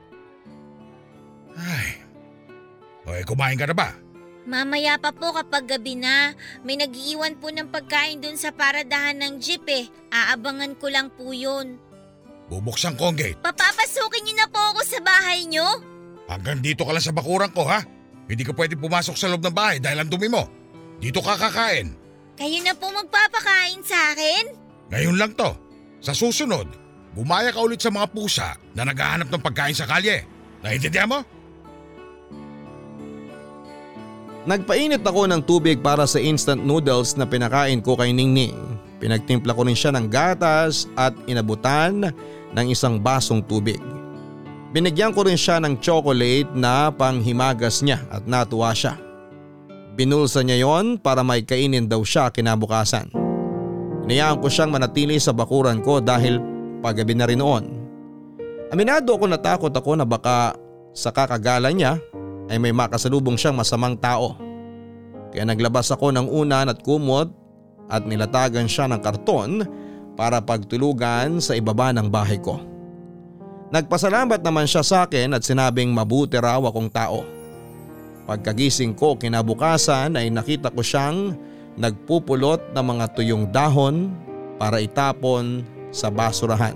[1.55, 1.99] Ay.
[3.07, 3.95] Hoy, kumain ka na ba?
[4.41, 6.33] Mamaya pa po kapag gabi na,
[6.65, 9.85] may nagiiwan po ng pagkain dun sa paradahan ng jeep eh.
[10.09, 11.77] Aabangan ko lang po yun.
[12.49, 13.39] Bubuksan ko ang gate.
[13.39, 15.63] Papapasukin niyo na po ako sa bahay niyo?
[16.27, 17.79] Hanggang dito ka lang sa bakuran ko, ha?
[18.27, 20.47] Hindi ka pwede pumasok sa loob ng bahay dahil ang dumi mo.
[20.99, 21.95] Dito ka kakain.
[22.35, 24.43] Kayo na po magpapakain sa akin?
[24.91, 25.53] Ngayon lang to.
[26.01, 26.65] Sa susunod,
[27.15, 30.23] gumaya ka ulit sa mga pusa na naghahanap ng pagkain sa kalye.
[30.61, 31.19] Naintindihan mo?
[34.41, 38.57] Nagpainit ako ng tubig para sa instant noodles na pinakain ko kay Ningning.
[38.97, 42.09] Pinagtimpla ko rin siya ng gatas at inabutan
[42.53, 43.77] ng isang basong tubig.
[44.71, 48.97] Binigyan ko rin siya ng chocolate na panghimagas niya at natuwa siya.
[49.93, 53.11] Binulsa niya yon para may kainin daw siya kinabukasan.
[54.07, 56.41] Inayaan ko siyang manatili sa bakuran ko dahil
[56.81, 57.65] paggabi na rin noon.
[58.73, 60.57] Aminado ako natakot ako na baka
[60.91, 62.01] sa kakagala niya
[62.51, 64.35] ay may makasalubong siyang masamang tao.
[65.31, 67.31] Kaya naglabas ako ng unan at kumot
[67.87, 69.63] at nilatagan siya ng karton
[70.19, 72.59] para pagtulugan sa ibaba ng bahay ko.
[73.71, 77.23] Nagpasalamat naman siya sa akin at sinabing mabuti raw akong tao.
[78.27, 81.39] Pagkagising ko kinabukasan ay nakita ko siyang
[81.79, 84.11] nagpupulot ng mga tuyong dahon
[84.59, 86.75] para itapon sa basurahan.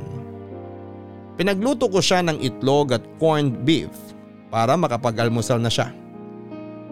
[1.36, 3.92] Pinagluto ko siya ng itlog at corned beef
[4.48, 5.92] para makapag-almusal na siya.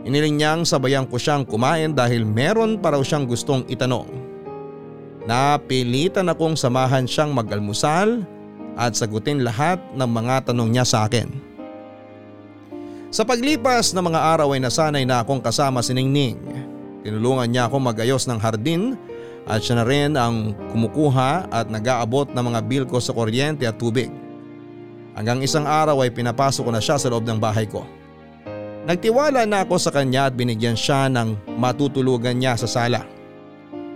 [0.03, 4.11] Iniling niyang sabayan ko siyang kumain dahil meron pa raw siyang gustong itanong.
[5.23, 8.27] Napilitan akong samahan siyang mag-almusal
[8.75, 11.31] at sagutin lahat ng mga tanong niya sa akin.
[13.13, 16.35] Sa paglipas ng mga araw ay nasanay na akong kasama si Ningning.
[17.05, 18.99] Tinulungan niya akong magayos ng hardin
[19.43, 23.75] at siya na rin ang kumukuha at nag-aabot ng mga bill ko sa kuryente at
[23.75, 24.07] tubig.
[25.13, 27.85] Hanggang isang araw ay pinapasok ko na siya sa loob ng bahay ko.
[28.83, 33.07] Nagtiwala na ako sa kanya at binigyan siya ng matutulugan niya sa sala.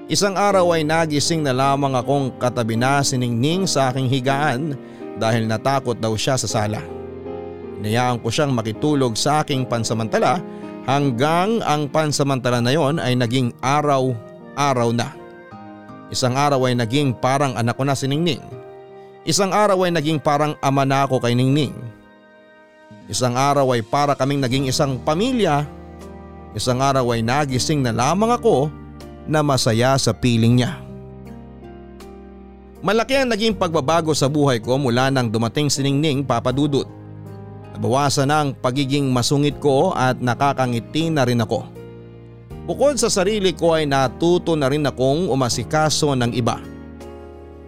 [0.08, 4.80] Isang araw ay nagising na lamang akong katabi na siningning sa aking higaan
[5.20, 6.80] dahil natakot daw siya sa sala.
[7.84, 10.40] Inayaan ko siyang makitulog sa aking pansamantala
[10.88, 15.17] hanggang ang pansamantala na yon ay naging araw-araw na.
[16.08, 18.40] Isang araw ay naging parang anak ko na si Ningning.
[19.28, 21.76] Isang araw ay naging parang ama na ako kay Ningning.
[23.12, 25.68] Isang araw ay para kaming naging isang pamilya.
[26.56, 28.72] Isang araw ay nagising na lamang ako
[29.28, 30.80] na masaya sa piling niya.
[32.80, 36.88] Malaki ang naging pagbabago sa buhay ko mula nang dumating si Ningning papadudot.
[37.76, 41.77] Nabawasan na ang pagiging masungit ko at nakakangiti na rin ako.
[42.68, 46.60] Bukod sa sarili ko ay natuto na rin akong umasikaso ng iba.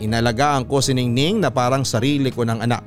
[0.03, 2.83] Inalagaan ko si Ningning na parang sarili ko ng anak.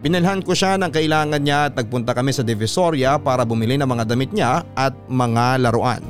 [0.00, 4.04] Binilhan ko siya ng kailangan niya at nagpunta kami sa Divisoria para bumili ng mga
[4.08, 6.00] damit niya at mga laruan.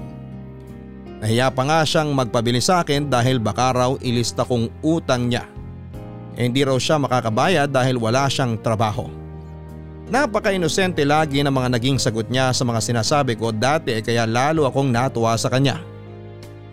[1.18, 5.42] Nahiya pa nga siyang magpabili sa akin dahil baka raw ilista kong utang niya.
[6.38, 9.19] Eh, hindi raw siya makakabayad dahil wala siyang trabaho.
[10.10, 14.66] Napaka-inosente lagi ng mga naging sagot niya sa mga sinasabi ko dati eh kaya lalo
[14.66, 15.78] akong natuwa sa kanya.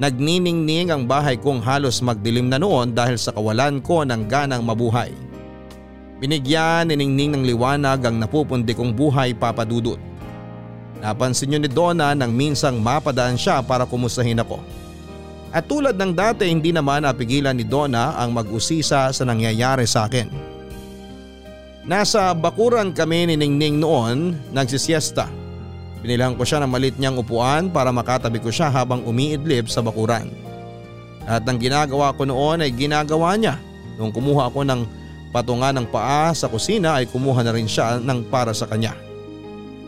[0.02, 5.14] Nagniningning ang bahay kong halos magdilim na noon dahil sa kawalan ko ng ganang mabuhay.
[6.18, 10.02] Binigyan ni Ningning ng liwanag ang napupundi kong buhay papadudot.
[10.98, 14.58] Napansin niyo ni Donna nang minsang mapadaan siya para kumustahin ako.
[15.54, 20.57] At tulad ng dati hindi naman napigilan ni Donna ang mag-usisa sa nangyayari sa akin.
[21.88, 25.32] Nasa bakuran kami ni Ningning noon nagsisiesta.
[26.04, 30.28] Binilang ko siya ng malit niyang upuan para makatabi ko siya habang umiidlip sa bakuran.
[31.24, 33.56] At ang ginagawa ko noon ay ginagawa niya.
[33.96, 34.82] Nung kumuha ako ng
[35.32, 38.92] patunga ng paa sa kusina ay kumuha na rin siya ng para sa kanya.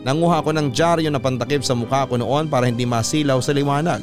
[0.00, 4.00] Nanguha ko ng dyaryo na pantakip sa mukha ko noon para hindi masilaw sa liwanag.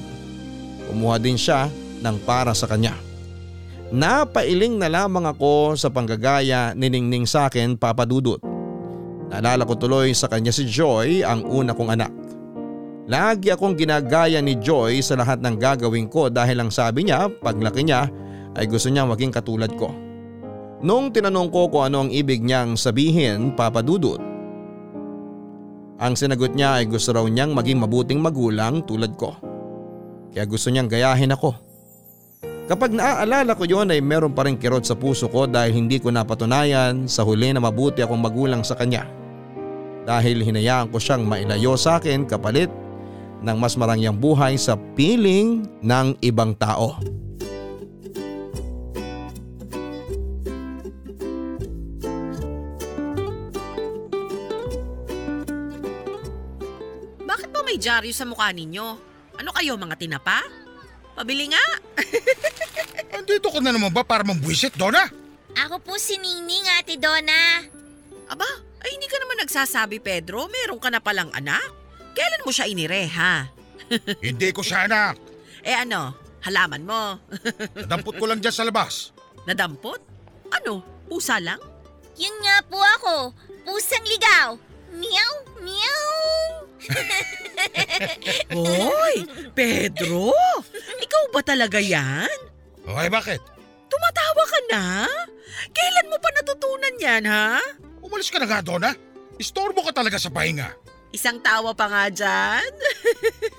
[0.86, 1.65] Kumuha din siya
[2.05, 3.06] ng para sa kanya.
[3.88, 8.43] Napailing na lamang ako sa panggagaya ni Ningning sa akin papadudot.
[9.32, 12.12] Naalala ko tuloy sa kanya si Joy ang una kong anak.
[13.08, 17.88] Lagi akong ginagaya ni Joy sa lahat ng gagawin ko dahil ang sabi niya paglaki
[17.88, 18.12] niya
[18.60, 19.88] ay gusto niya maging katulad ko.
[20.84, 24.19] Nung tinanong ko kung ano ang ibig niyang sabihin papadudot,
[26.04, 29.32] ang sinagot niya ay gusto raw niyang maging mabuting magulang tulad ko.
[30.36, 31.66] Kaya gusto niyang gayahin ako.
[32.67, 36.12] Kapag naaalala ko yon ay meron pa rin kirot sa puso ko dahil hindi ko
[36.12, 39.08] napatunayan sa huli na mabuti akong magulang sa kanya.
[40.03, 42.67] Dahil hinayaan ko siyang mailayo sa akin kapalit
[43.39, 46.99] ng mas marangyang buhay sa piling ng ibang tao.
[57.23, 58.88] Bakit ba may dyaryo sa mukha ninyo?
[59.39, 60.66] Ano kayo mga tinapa?
[61.17, 61.65] Pabili nga.
[63.17, 65.10] Andito ka na naman ba para mambuisit, Donna?
[65.58, 67.65] Ako po si Ningning, Ate Donna.
[68.30, 68.45] Aba,
[68.86, 71.65] ay hindi ka naman nagsasabi Pedro, meron ka na palang anak.
[72.13, 73.49] Kailan mo siya inire ha?
[74.25, 75.15] Hindi ko siya anak.
[75.63, 76.12] Eh ano,
[76.43, 77.15] halaman mo.
[77.86, 79.15] Nadampot ko lang dyan sa labas.
[79.47, 80.01] Nadampot?
[80.51, 81.62] Ano, pusa lang?
[82.17, 83.13] Yun nga po ako,
[83.63, 84.60] pusang ligaw.
[84.97, 86.10] Meow, meow.
[88.57, 89.15] Hoy,
[89.53, 90.33] Pedro!
[90.97, 92.33] Ikaw ba talaga yan?
[92.81, 93.41] Okay, bakit?
[93.88, 94.86] Tumatawa ka na?
[95.69, 97.62] Kailan mo pa natutunan yan, ha?
[98.01, 98.91] Umalis ka na nga, Donna.
[99.38, 100.73] Istorbo ka talaga sa pahinga.
[101.13, 102.71] Isang tawa pa nga dyan.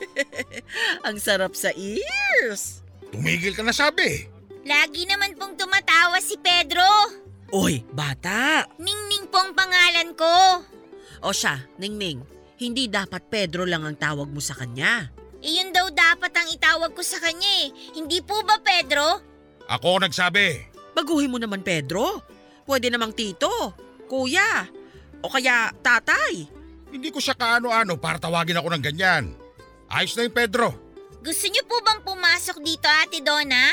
[1.06, 2.82] Ang sarap sa ears.
[3.14, 4.28] Tumigil ka na sabi.
[4.68, 6.84] Lagi naman pong tumatawa si Pedro.
[7.56, 8.68] Oy, bata!
[8.76, 10.60] Ningning pong pangalan ko.
[11.22, 12.22] O siya, Ningning,
[12.58, 15.10] hindi dapat Pedro lang ang tawag mo sa kanya.
[15.38, 17.70] Eh yun daw dapat ang itawag ko sa kanya eh.
[17.94, 19.22] Hindi po ba Pedro?
[19.70, 20.66] Ako ang nagsabi.
[20.94, 22.22] Baguhin mo naman Pedro.
[22.66, 23.48] Pwede namang tito,
[24.10, 24.66] kuya,
[25.22, 26.50] o kaya tatay.
[26.90, 29.24] Hindi ko siya kaano-ano para tawagin ako ng ganyan.
[29.88, 30.74] Ayos na yung Pedro.
[31.22, 33.72] Gusto niyo po bang pumasok dito Ate Donna?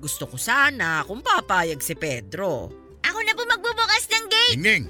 [0.00, 2.68] Gusto ko sana kung papayag si Pedro.
[3.04, 4.56] Ako na po magbubukas ng gate.
[4.58, 4.84] Ningning,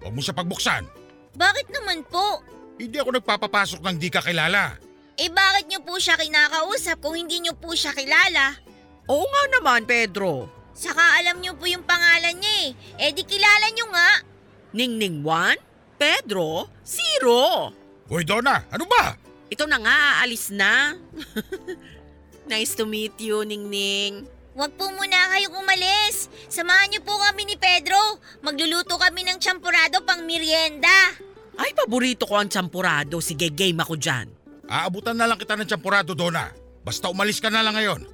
[0.00, 0.99] huwag mo siya pagbuksan.
[1.34, 2.42] Bakit naman po?
[2.80, 4.74] Hindi ako nagpapapasok ng di ka kilala.
[5.20, 8.56] Eh bakit niyo po siya kinakausap kung hindi niyo po siya kilala?
[9.04, 10.48] Oo nga naman, Pedro.
[10.72, 12.68] Saka alam niyo po yung pangalan niya eh.
[12.96, 14.10] Eh di kilala niyo nga.
[14.72, 17.74] Ningning 1, Pedro 0.
[18.08, 19.12] Hoy Donna, ano ba?
[19.52, 20.96] Ito na nga, aalis na.
[22.50, 24.24] nice to meet you, Ningning.
[24.60, 26.28] Huwag po muna kayong umalis.
[26.52, 27.96] Samahan niyo po kami ni Pedro.
[28.44, 31.16] Magluluto kami ng champurado pang merienda.
[31.56, 33.24] Ay, paborito ko ang champurado.
[33.24, 34.28] Sige, game ako dyan.
[34.68, 36.52] Aabutan na lang kita ng champurado, Donna.
[36.84, 38.04] Basta umalis ka na lang ngayon.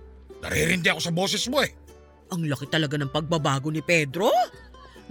[0.47, 1.75] Naririndi ako sa boses mo eh.
[2.31, 4.31] Ang laki talaga ng pagbabago ni Pedro.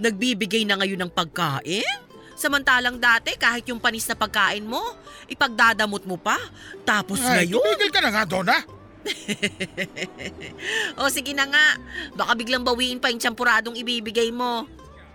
[0.00, 1.84] Nagbibigay na ngayon ng pagkain.
[2.32, 4.80] Samantalang dati, kahit yung panis na pagkain mo,
[5.28, 6.40] ipagdadamot mo pa.
[6.88, 8.56] Tapos Ay, ngayon, tumigil ka na nga, Donna.
[11.00, 11.66] o sige na nga,
[12.14, 14.66] baka biglang bawiin pa yung champuradong ibibigay mo.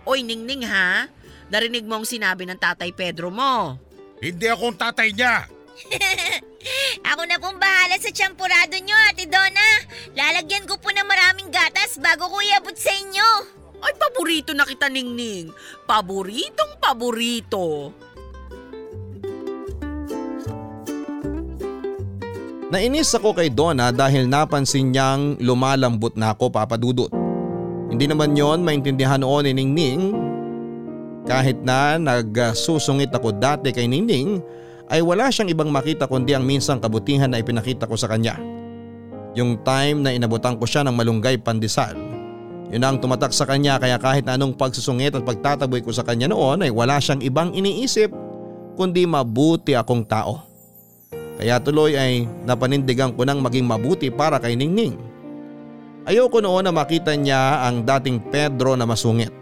[0.08, 1.06] Oy, Ningning ha,
[1.52, 3.78] narinig mo ang sinabi ng tatay Pedro mo.
[4.22, 5.46] Hindi ako ang tatay niya.
[7.10, 9.68] Ako na pong bahala sa champurado nyo, Ate Donna.
[10.14, 13.28] Lalagyan ko po ng maraming gatas bago ko iabot sa inyo.
[13.82, 15.50] Ay, paborito na kita, Ningning.
[15.90, 17.90] Paboritong paborito.
[22.72, 27.12] Nainis ako kay Donna dahil napansin niyang lumalambot na ako papadudot.
[27.92, 30.16] Hindi naman yon maintindihan noon ni Ningning.
[31.28, 34.40] Kahit na nagsusungit ako dati kay Ningning
[34.88, 38.40] ay wala siyang ibang makita kundi ang minsang kabutihan na ipinakita ko sa kanya.
[39.36, 41.92] Yung time na inabutan ko siya ng malunggay pandesal.
[42.72, 46.64] Yun ang tumatak sa kanya kaya kahit anong pagsusungit at pagtataboy ko sa kanya noon
[46.64, 48.08] ay wala siyang ibang iniisip
[48.80, 50.51] kundi mabuti akong tao.
[51.42, 54.94] Kaya tuloy ay napanindigan ko nang maging mabuti para kay Ningning.
[56.06, 59.34] Ayoko noon na makita niya ang dating Pedro na masungit.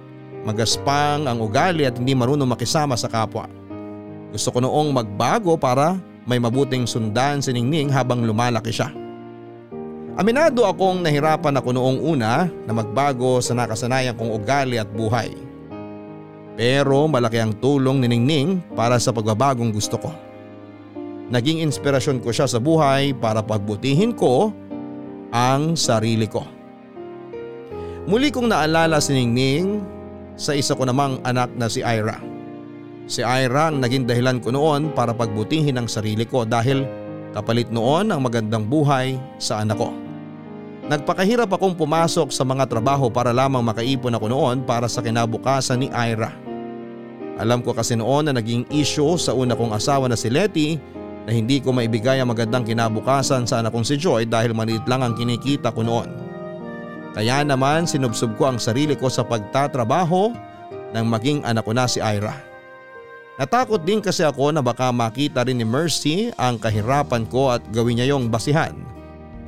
[0.48, 3.44] Magaspang ang ugali at hindi marunong makisama sa kapwa.
[4.32, 8.88] Gusto ko noong magbago para may mabuting sundan si Ningning habang lumalaki siya.
[10.16, 15.36] Aminado akong nahirapan ako noong una na magbago sa nakasanayan kong ugali at buhay.
[16.56, 20.29] Pero malaki ang tulong ni Ningning para sa pagbabagong gusto ko.
[21.30, 24.50] Naging inspirasyon ko siya sa buhay para pagbutihin ko
[25.30, 26.42] ang sarili ko.
[28.10, 29.78] Muli kong naalala si Ningning
[30.34, 32.18] sa isa ko namang anak na si Ira.
[33.06, 36.82] Si Ira ang naging dahilan ko noon para pagbutihin ang sarili ko dahil
[37.30, 39.94] kapalit noon ang magandang buhay sa anak ko.
[40.90, 45.88] Nagpakahirap akong pumasok sa mga trabaho para lamang makaipon ako noon para sa kinabukasan ni
[45.94, 46.34] Ira.
[47.38, 51.30] Alam ko kasi noon na naging issue sa una kong asawa na si Letty na
[51.36, 55.12] hindi ko maibigay ang magandang kinabukasan sa anak kong si Joy dahil maliit lang ang
[55.16, 56.08] kinikita ko noon.
[57.12, 60.32] Kaya naman sinubsob ko ang sarili ko sa pagtatrabaho
[60.94, 62.34] nang maging anak ko na si Ira.
[63.40, 67.96] Natakot din kasi ako na baka makita rin ni Mercy ang kahirapan ko at gawin
[67.96, 68.76] niya yung basihan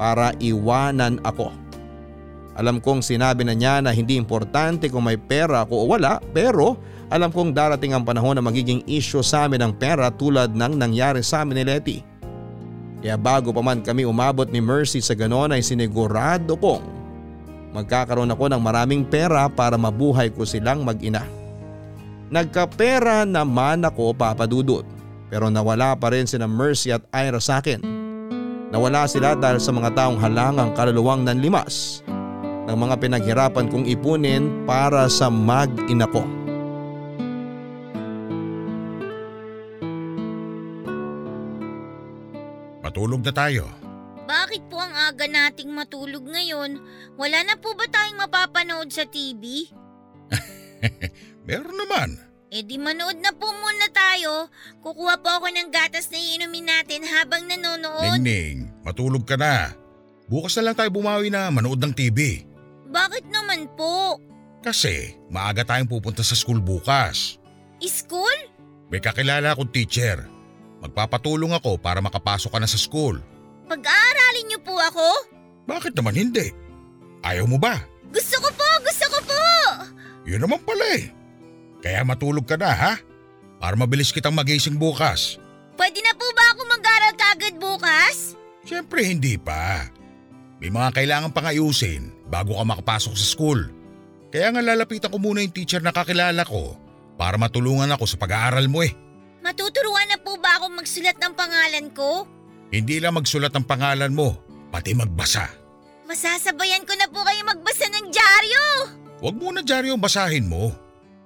[0.01, 1.53] para iwanan ako.
[2.57, 6.77] Alam kong sinabi na niya na hindi importante kung may pera ako o wala pero
[7.13, 11.21] alam kong darating ang panahon na magiging issue sa amin ang pera tulad ng nangyari
[11.21, 11.99] sa amin ni Letty.
[13.05, 16.81] Kaya bago pa man kami umabot ni Mercy sa ganon ay sinigurado kong
[17.77, 21.29] magkakaroon ako ng maraming pera para mabuhay ko silang mag-ina.
[22.33, 24.89] Nagkapera naman ako papadudot
[25.29, 27.85] pero nawala pa rin sina Mercy at Ira sa akin.
[28.73, 32.01] Nawala sila dahil sa mga taong halangang kaluluwang nanlimas
[32.65, 36.42] ng mga pinaghirapan kong ipunin para sa mag-ina ko.
[42.93, 43.65] Matulog na tayo.
[44.29, 46.77] Bakit po ang aga nating matulog ngayon?
[47.17, 49.65] Wala na po ba tayong mapapanood sa TV?
[51.49, 52.21] Meron naman.
[52.53, 54.53] Eh di manood na po muna tayo.
[54.85, 58.13] Kukuha po ako ng gatas na iinumin natin habang nanonood.
[58.13, 59.73] Ningning, matulog ka na.
[60.29, 62.45] Bukas na lang tayo bumawi na manood ng TV.
[62.93, 64.21] Bakit naman po?
[64.61, 67.41] Kasi maaga tayong pupunta sa school bukas.
[67.81, 68.53] School?
[68.93, 70.29] May kakilala akong teacher.
[70.83, 73.23] Magpapatulong ako para makapasok ka na sa school.
[73.71, 75.07] Pag-aaralin niyo po ako?
[75.71, 76.51] Bakit naman hindi?
[77.23, 77.79] Ayaw mo ba?
[78.11, 78.69] Gusto ko po!
[78.83, 79.43] Gusto ko po!
[80.27, 81.07] Yun naman pala eh.
[81.79, 82.93] Kaya matulog ka na ha?
[83.63, 85.39] Para mabilis kitang magising bukas.
[85.79, 88.35] Pwede na po ba ako mag-aral kagad bukas?
[88.67, 89.87] Siyempre hindi pa.
[90.59, 93.71] May mga kailangan pang ayusin bago ka makapasok sa school.
[94.35, 96.75] Kaya nga lalapitan ko muna yung teacher na kakilala ko
[97.19, 98.95] para matulungan ako sa pag-aaral mo eh.
[99.43, 102.25] Matuturuan na po ba ako magsulat ng pangalan ko?
[102.71, 104.39] Hindi lang magsulat ang pangalan mo,
[104.71, 105.51] pati magbasa.
[106.07, 108.65] Masasabayan ko na po kayo magbasa ng dyaryo!
[109.19, 110.71] Huwag muna dyaryo ang basahin mo.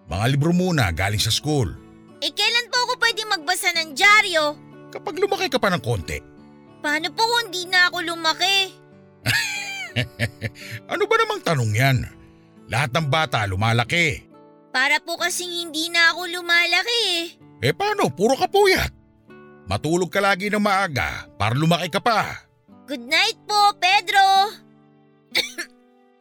[0.09, 1.69] Mga libro muna galing sa school.
[2.25, 4.45] Eh kailan po ako pwede magbasa ng dyaryo?
[4.91, 6.17] Kapag lumaki ka pa ng konti.
[6.81, 8.57] Paano po kung di na ako lumaki?
[10.93, 11.99] Ano ba namang tanong yan?
[12.69, 14.29] Lahat ng bata lumalaki.
[14.69, 17.46] Para po kasing hindi na ako lumalaki eh.
[17.67, 18.15] Eh paano?
[18.15, 18.95] Puro ka puyat.
[19.67, 22.47] Matulog ka lagi ng maaga para lumaki ka pa.
[22.87, 24.27] Good night po, Pedro!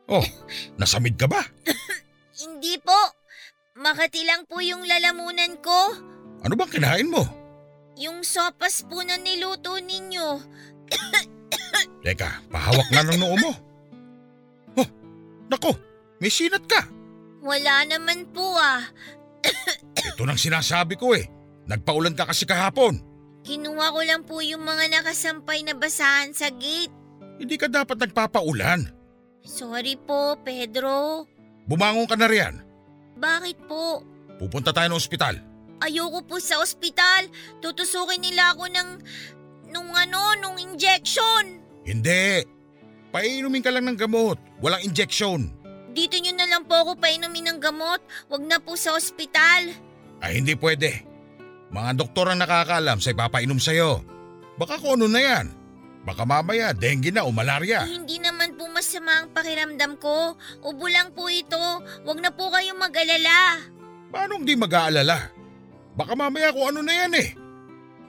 [0.06, 0.22] Oh,
[0.78, 1.42] nasamid ka ba?
[2.46, 2.94] Hindi po.
[3.74, 5.98] Makati lang po yung lalamunan ko.
[6.46, 7.26] Ano bang kinain mo?
[7.98, 10.30] Yung sopas po na niluto ninyo.
[12.06, 13.52] Teka, pahawak nga ng noo mo.
[14.78, 14.90] Oh,
[15.50, 15.74] nako,
[16.22, 16.86] may sinat ka.
[17.42, 18.86] Wala naman po ah.
[20.06, 21.35] Ito nang sinasabi ko eh.
[21.66, 23.02] Nagpaulan ka kasi kahapon.
[23.46, 26.94] Kinuha ko lang po yung mga nakasampay na basahan sa gate.
[27.38, 28.90] Hindi ka dapat nagpapaulan.
[29.46, 31.30] Sorry po, Pedro.
[31.70, 32.62] Bumangon ka na riyan.
[33.22, 34.02] Bakit po?
[34.42, 35.38] Pupunta tayo ng ospital.
[35.82, 37.30] Ayoko po sa ospital.
[37.62, 38.90] Tutusukin nila ako ng...
[39.70, 41.62] nung ano, nung injection.
[41.86, 42.42] Hindi.
[43.14, 44.42] Painumin ka lang ng gamot.
[44.60, 45.54] Walang injection.
[45.96, 48.02] Dito nyo na lang po ako painumin ng gamot.
[48.28, 49.72] Wag na po sa ospital.
[50.20, 51.15] Ay hindi pwede.
[51.76, 54.00] Mga doktor ang nakakaalam sa ipapainom sa'yo.
[54.56, 55.52] Baka kung ano na yan.
[56.08, 57.84] Baka mamaya dengue na o malaria.
[57.84, 60.40] Hindi naman po masama ang pakiramdam ko.
[60.64, 61.60] Ubo lang po ito.
[62.08, 63.60] Wag na po kayong mag-alala.
[64.08, 65.36] Paano hindi mag-aalala?
[66.00, 67.30] Baka mamaya kung ano na yan eh.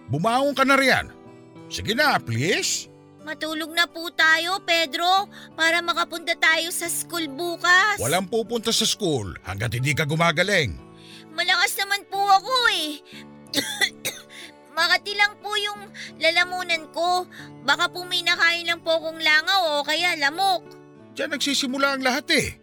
[0.06, 1.10] Bumangon ka na riyan.
[1.66, 2.86] Sige na, please.
[3.26, 5.26] Matulog na po tayo, Pedro,
[5.58, 7.98] para makapunta tayo sa school bukas.
[7.98, 10.78] Walang pupunta sa school hanggat hindi ka gumagaling.
[11.34, 13.02] Malakas naman po ako eh.
[14.76, 15.88] Makati lang po yung
[16.20, 17.24] lalamunan ko.
[17.64, 20.62] Baka po may nakain lang po akong langaw o kaya lamok.
[21.16, 22.60] Diyan nagsisimula ang lahat eh.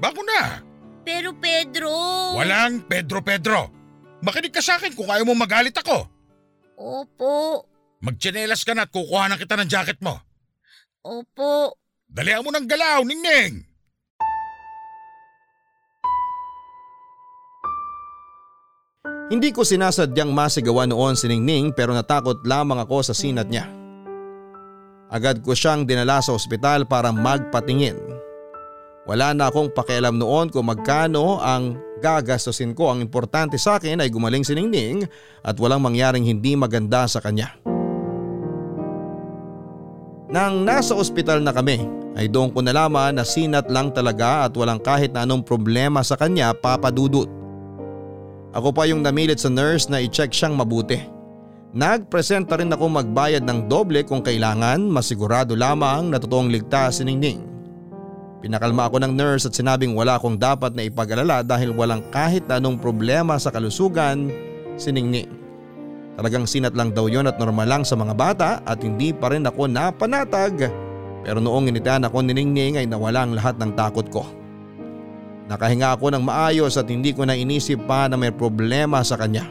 [0.00, 0.64] Bako na.
[1.04, 1.92] Pero Pedro...
[2.32, 3.68] Walang Pedro Pedro.
[4.20, 6.08] Makinig ka sa akin kung ayaw mo magalit ako.
[6.80, 7.68] Opo,
[8.00, 10.16] Magtsinelas ka na at kukuha na kita ng jacket mo.
[11.04, 11.76] opo.
[12.08, 13.69] Dalihan mo ng galaw, Ningning!
[19.30, 23.70] Hindi ko sinasadyang masigawan noon si Ningning pero natakot lamang ako sa sinat niya.
[25.06, 27.94] Agad ko siyang dinala sa ospital para magpatingin.
[29.06, 32.90] Wala na akong pakialam noon kung magkano ang gagastusin ko.
[32.90, 35.06] Ang importante sa akin ay gumaling si Ningning
[35.46, 37.54] at walang mangyaring hindi maganda sa kanya.
[40.30, 41.86] Nang nasa ospital na kami
[42.18, 46.18] ay doon ko nalaman na sinat lang talaga at walang kahit na anong problema sa
[46.18, 47.39] kanya papadudot.
[48.50, 50.98] Ako pa yung namilit sa nurse na i-check siyang mabuti.
[51.70, 57.46] Nagpresenta rin ako magbayad ng doble kung kailangan masigurado lamang na totoong ligtas si Ningning.
[58.42, 62.82] Pinakalma ako ng nurse at sinabing wala akong dapat na ipag-alala dahil walang kahit anong
[62.82, 64.34] problema sa kalusugan
[64.74, 65.30] si Ningning.
[66.18, 69.46] Talagang sinat lang daw yon at normal lang sa mga bata at hindi pa rin
[69.46, 70.66] ako napanatag
[71.20, 74.24] pero noong initahan ako ni Ningning ay nawala ang lahat ng takot ko.
[75.50, 79.50] Nakahinga ako ng maayos at hindi ko na inisip pa na may problema sa kanya.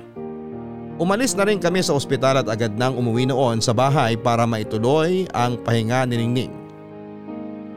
[0.96, 5.28] Umalis na rin kami sa ospital at agad nang umuwi noon sa bahay para maituloy
[5.36, 6.54] ang pahinga ni Ningning.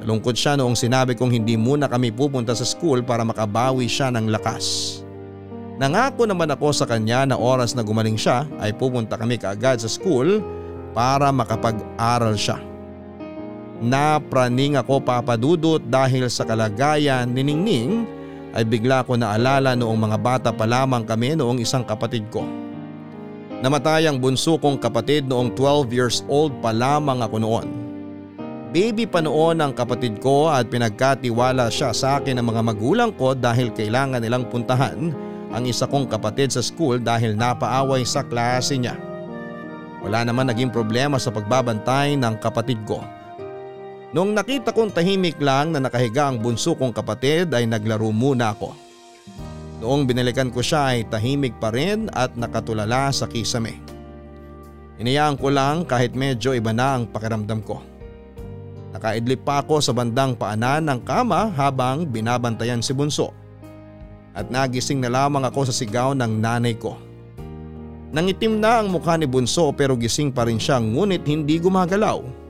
[0.02, 4.30] Nalungkot siya noong sinabi kong hindi muna kami pupunta sa school para makabawi siya ng
[4.30, 4.98] lakas.
[5.82, 9.90] Nangako naman ako sa kanya na oras na gumaling siya ay pupunta kami kaagad sa
[9.90, 10.38] school
[10.94, 12.58] para makapag-aral siya.
[13.82, 18.06] Napraning ako papadudot dahil sa kalagayan ni Ningning
[18.54, 22.46] ay bigla ko naalala noong mga bata pa lamang kami noong isang kapatid ko.
[23.58, 27.66] Namatay ang bunso kong kapatid noong 12 years old pa lamang ako noon.
[28.70, 33.34] Baby pa noon ang kapatid ko at pinagkatiwala siya sa akin ng mga magulang ko
[33.34, 35.10] dahil kailangan nilang puntahan
[35.50, 38.94] ang isa kong kapatid sa school dahil napaaway sa klase niya.
[40.06, 43.02] Wala naman naging problema sa pagbabantay ng kapatid ko.
[44.12, 48.76] Noong nakita kong tahimik lang na nakahiga ang bunso kong kapatid ay naglaro muna ako.
[49.80, 53.80] Noong binalikan ko siya ay tahimik pa rin at nakatulala sa kisame.
[55.00, 57.80] Inayaan ko lang kahit medyo iba na ang pakiramdam ko.
[58.92, 63.32] Nakaidlip pa ako sa bandang paanan ng kama habang binabantayan si bunso.
[64.36, 67.00] At nagising na lamang ako sa sigaw ng nanay ko.
[68.12, 72.41] Nangitim na ang mukha ni bunso pero gising pa rin siya ngunit hindi gumagalaw.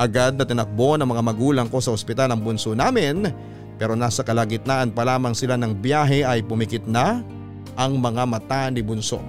[0.00, 3.28] Agad na tinakbo ng mga magulang ko sa ospital ang bunso namin
[3.76, 7.20] pero nasa kalagitnaan pa lamang sila ng biyahe ay pumikit na
[7.76, 9.20] ang mga mata ni bunso.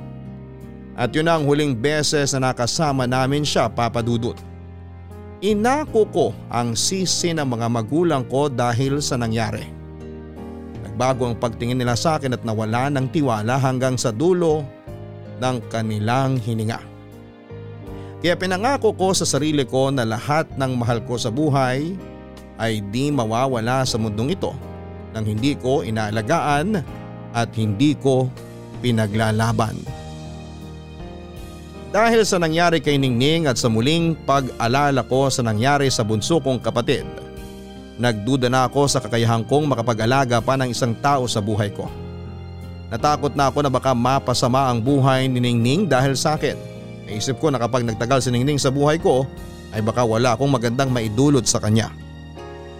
[0.95, 4.39] At yun ang huling beses na nakasama namin siya papadudot.
[5.43, 9.67] Inako ko ang sisi ng mga magulang ko dahil sa nangyari.
[10.87, 14.63] Nagbago ang pagtingin nila sa akin at nawala ng tiwala hanggang sa dulo
[15.39, 16.90] ng kanilang hininga.
[18.21, 21.97] Kaya pinangako ko sa sarili ko na lahat ng mahal ko sa buhay
[22.61, 24.53] ay di mawawala sa mundong ito
[25.09, 26.85] nang hindi ko inaalagaan
[27.33, 28.29] at hindi ko
[28.85, 29.73] pinaglalaban.
[31.91, 36.61] Dahil sa nangyari kay Ningning at sa muling pag-alala ko sa nangyari sa bunso kong
[36.61, 37.03] kapatid,
[37.99, 41.89] nagduda na ako sa kakayahan kong makapag-alaga pa ng isang tao sa buhay ko.
[42.93, 46.70] Natakot na ako na baka mapasama ang buhay ni Ningning dahil sa akin.
[47.11, 49.27] Naisip ko na kapag nagtagal si Ningning sa buhay ko
[49.75, 51.91] ay baka wala akong magandang maidulot sa kanya.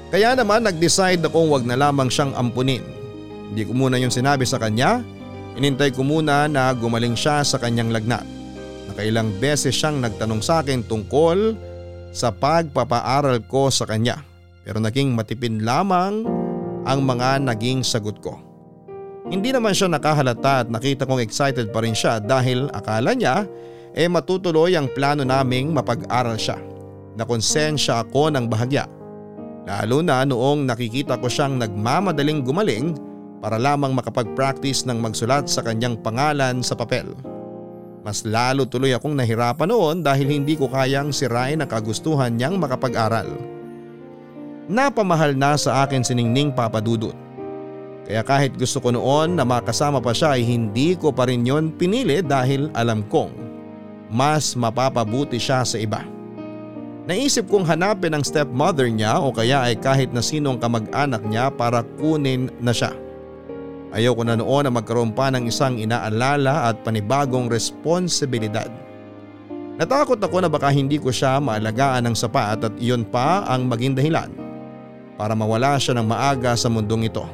[0.08, 2.80] Kaya naman nag-decide akong wag na lamang siyang ampunin.
[3.52, 5.04] Hindi ko muna yung sinabi sa kanya,
[5.60, 8.24] inintay ko muna na gumaling siya sa kanyang lagnat.
[8.88, 11.56] Nakailang beses siyang nagtanong sa akin tungkol
[12.16, 14.24] sa pagpapaaral ko sa kanya.
[14.64, 16.24] Pero naging matipin lamang
[16.88, 18.40] ang mga naging sagot ko.
[19.28, 23.48] Hindi naman siya nakahalata at nakita kong excited pa rin siya dahil akala niya
[23.92, 26.56] eh matutuloy ang plano naming mapag-aral siya.
[27.20, 28.88] Nakonsensya ako ng bahagya.
[29.68, 32.96] Lalo na noong nakikita ko siyang nagmamadaling gumaling
[33.44, 37.14] para lamang makapag-practice ng magsulat sa kanyang pangalan sa papel.
[38.02, 43.30] Mas lalo tuloy akong nahirapan noon dahil hindi ko kayang sirain ang kagustuhan niyang makapag-aral.
[44.72, 47.14] Napamahal na sa akin si Ningning Papadudot.
[48.08, 51.76] Kaya kahit gusto ko noon na makasama pa siya ay hindi ko pa rin yon
[51.78, 53.52] pinili dahil alam kong
[54.12, 56.04] mas mapapabuti siya sa iba.
[57.08, 61.82] Naisip kong hanapin ang stepmother niya o kaya ay kahit na sinong kamag-anak niya para
[61.98, 62.94] kunin na siya.
[63.92, 68.70] Ayaw ko na noon na magkaroon pa ng isang inaalala at panibagong responsibilidad.
[69.82, 73.98] Natakot ako na baka hindi ko siya maalagaan ng sapat at iyon pa ang maging
[73.98, 74.30] dahilan
[75.18, 77.26] para mawala siya ng maaga sa mundong ito.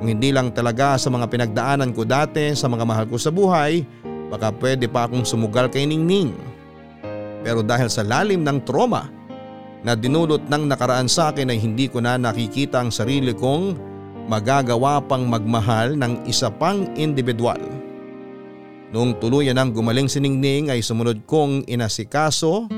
[0.00, 3.84] Kung hindi lang talaga sa mga pinagdaanan ko dati sa mga mahal ko sa buhay,
[4.30, 6.32] baka pwede pa akong sumugal kay Ningning.
[7.42, 9.10] Pero dahil sa lalim ng trauma
[9.82, 13.76] na dinulot ng nakaraan sa akin ay hindi ko na nakikita ang sarili kong
[14.30, 17.58] magagawa pang magmahal ng isa pang individual.
[18.90, 22.70] Noong tuluyan ng gumaling si Ningning ay sumunod kong inasikaso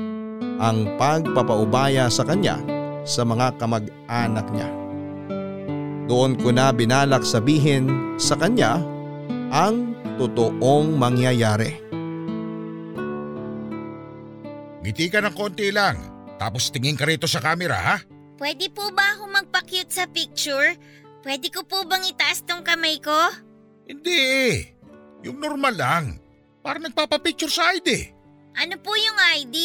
[0.61, 2.61] ang pagpapaubaya sa kanya
[3.03, 4.69] sa mga kamag-anak niya.
[6.07, 8.79] Doon ko na binalak sabihin sa kanya
[9.49, 11.81] ang totoong mangyayari.
[14.83, 15.97] Ngiti ka ng konti lang.
[16.35, 17.97] Tapos tingin ka rito sa camera ha?
[18.35, 20.75] Pwede po ba ako magpa-cute sa picture?
[21.23, 23.15] Pwede ko po bang itaas tong kamay ko?
[23.87, 24.17] Hindi
[24.51, 24.57] eh.
[25.23, 26.05] Yung normal lang.
[26.59, 28.11] Para nagpapapicture sa ID.
[28.59, 29.55] Ano po yung ID?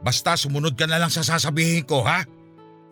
[0.00, 2.24] Basta sumunod ka na lang sa sasabihin ko ha?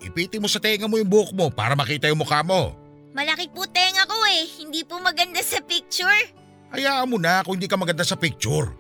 [0.05, 2.76] Ipiti mo sa tenga mo yung buhok mo para makita yung mukha mo.
[3.16, 4.45] Malaki po tenga ko eh.
[4.61, 6.43] Hindi po maganda sa picture.
[6.75, 8.75] Hayaan mo na kung hindi ka maganda sa picture.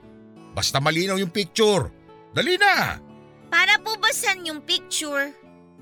[0.50, 1.86] Basta malinaw yung picture.
[2.34, 2.98] Dali na!
[3.46, 5.30] Para po ba saan yung picture?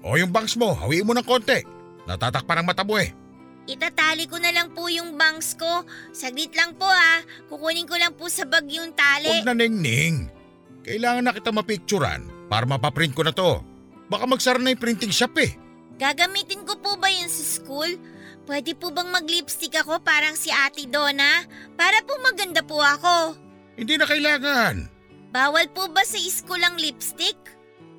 [0.05, 1.65] O yung bangs mo, hawiin mo ng konti.
[2.05, 3.17] Natatakpan ang mata mo eh.
[3.65, 5.89] Itatali ko na lang po yung bangs ko.
[6.13, 7.25] Saglit lang po ah.
[7.49, 9.33] Kukunin ko lang po sa bag yung tali.
[9.33, 10.29] Huwag na ningning.
[10.85, 13.65] Kailangan na kita mapicturan para mapaprint ko na to.
[14.13, 15.57] Baka magsara na yung printing shop eh.
[15.97, 17.95] Gagamitin ko po ba yun sa school?
[18.43, 21.47] Pwede po bang mag-lipstick ako parang si Ate Donna?
[21.78, 23.38] Para po maganda po ako.
[23.78, 24.90] Hindi na kailangan.
[25.30, 27.38] Bawal po ba sa school ang lipstick?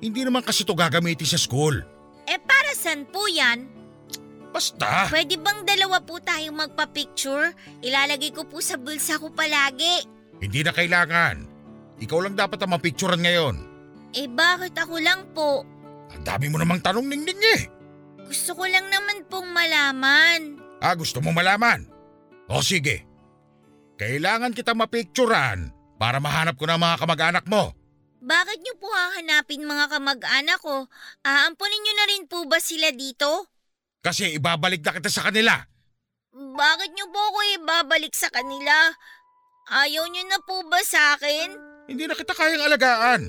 [0.04, 1.80] Hindi naman kasi to gagamitin sa school.
[2.28, 3.66] Eh para saan po yan?
[4.54, 5.10] Basta.
[5.10, 7.50] Pwede bang dalawa po tayong magpa-picture?
[7.82, 10.06] Ilalagay ko po sa bulsa ko palagi.
[10.38, 11.36] Hindi na kailangan.
[11.98, 13.56] Ikaw lang dapat ang mapicturan ngayon.
[14.14, 15.66] Eh bakit ako lang po?
[16.14, 17.73] Ang dami mo namang tanong ningning eh.
[18.24, 20.60] Gusto ko lang naman pong malaman.
[20.80, 21.84] Ah, gusto mo malaman?
[22.48, 23.04] O sige.
[23.94, 27.72] Kailangan kita mapicturan para mahanap ko ng mga kamag-anak mo.
[28.24, 30.88] Bakit niyo po hahanapin mga kamag-anak ko?
[31.22, 33.52] Aampunin niyo na rin po ba sila dito?
[34.00, 35.60] Kasi ibabalik na kita sa kanila.
[36.34, 38.92] Bakit niyo po ako ibabalik sa kanila?
[39.70, 41.56] Ayaw niyo na po ba sa akin?
[41.88, 43.22] Hindi na kita kayang alagaan.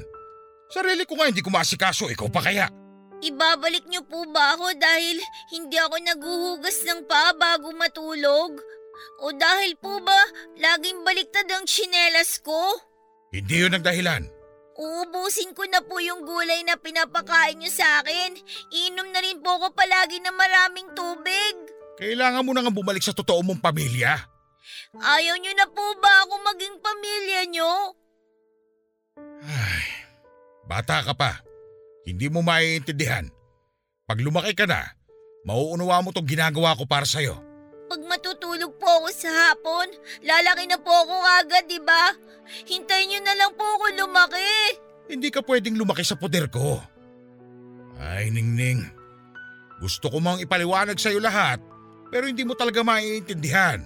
[0.71, 2.67] Sarili ko nga hindi ko maasikaso, ikaw pa kaya.
[3.23, 5.17] Ibabalik niyo po ba ako dahil
[5.53, 8.59] hindi ako naguhugas ng paa bago matulog?
[9.23, 10.19] O dahil po ba
[10.59, 12.75] laging baliktad ang tsinelas ko?
[13.31, 14.23] Hindi yun ang dahilan.
[14.75, 18.35] Uubusin ko na po yung gulay na pinapakain niyo sa akin.
[18.75, 21.55] Inom na rin po ako palagi ng maraming tubig.
[21.95, 24.19] Kailangan mo na nga bumalik sa totoo mong pamilya.
[24.99, 27.71] Ayaw niyo na po ba ako maging pamilya niyo?
[29.47, 29.87] Ay,
[30.67, 31.39] bata ka pa.
[32.05, 33.25] Hindi mo maiintindihan.
[34.05, 34.93] Pag lumaki ka na,
[35.49, 37.41] mauunawa mo tong ginagawa ko para sa'yo.
[37.89, 39.89] Pag matutulog po ako sa hapon,
[40.21, 42.13] lalaki na po ako agad, di ba?
[42.69, 44.77] Hintayin niyo na lang po ako lumaki.
[45.09, 46.81] Hindi ka pwedeng lumaki sa poder ko.
[47.97, 48.85] Ay, Ningning.
[49.81, 51.57] Gusto ko mang ipaliwanag sa'yo lahat,
[52.13, 53.81] pero hindi mo talaga maiintindihan.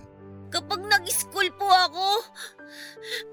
[0.52, 2.08] Kapag nag-school po ako,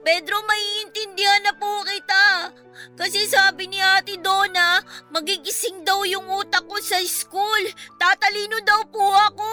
[0.03, 2.55] Pedro, maiintindihan na po kita.
[2.97, 4.81] Kasi sabi ni Ate Donna,
[5.13, 7.63] magigising daw yung utak ko sa school.
[7.97, 9.51] Tatalino daw po ako.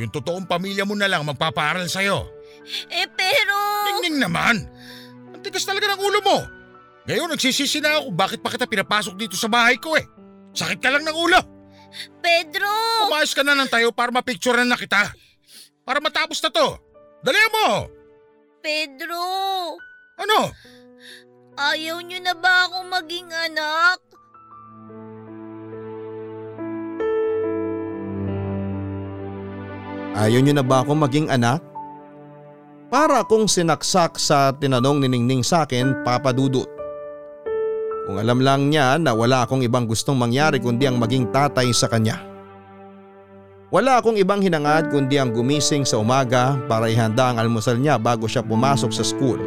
[0.00, 2.24] Yung totoong pamilya mo na lang magpapaaral sa'yo.
[2.88, 3.56] Eh pero...
[3.96, 4.56] Ningning naman!
[5.34, 6.38] Ang tigas talaga ng ulo mo!
[7.08, 10.06] Ngayon nagsisisi na ako bakit pa kita pinapasok dito sa bahay ko eh.
[10.54, 11.40] Sakit ka lang ng ulo!
[12.22, 12.70] Pedro!
[13.10, 15.10] Umayos ka na ng tayo para mapicturean na kita.
[15.82, 16.78] Para matapos na to.
[17.20, 17.99] Dali mo!
[18.60, 19.24] Pedro!
[20.20, 20.52] Ano?
[21.56, 23.98] Ayaw niyo na ba akong maging anak?
[30.20, 31.64] Ayaw niyo na ba ako maging anak?
[32.92, 36.68] Para akong sinaksak sa tinanong ni Ningning sa akin, Papa Dudut.
[38.04, 41.88] Kung alam lang niya na wala akong ibang gustong mangyari kundi ang maging tatay sa
[41.88, 42.29] kanya.
[43.70, 48.26] Wala akong ibang hinangad kundi ang gumising sa umaga para ihanda ang almusal niya bago
[48.26, 49.38] siya pumasok sa school.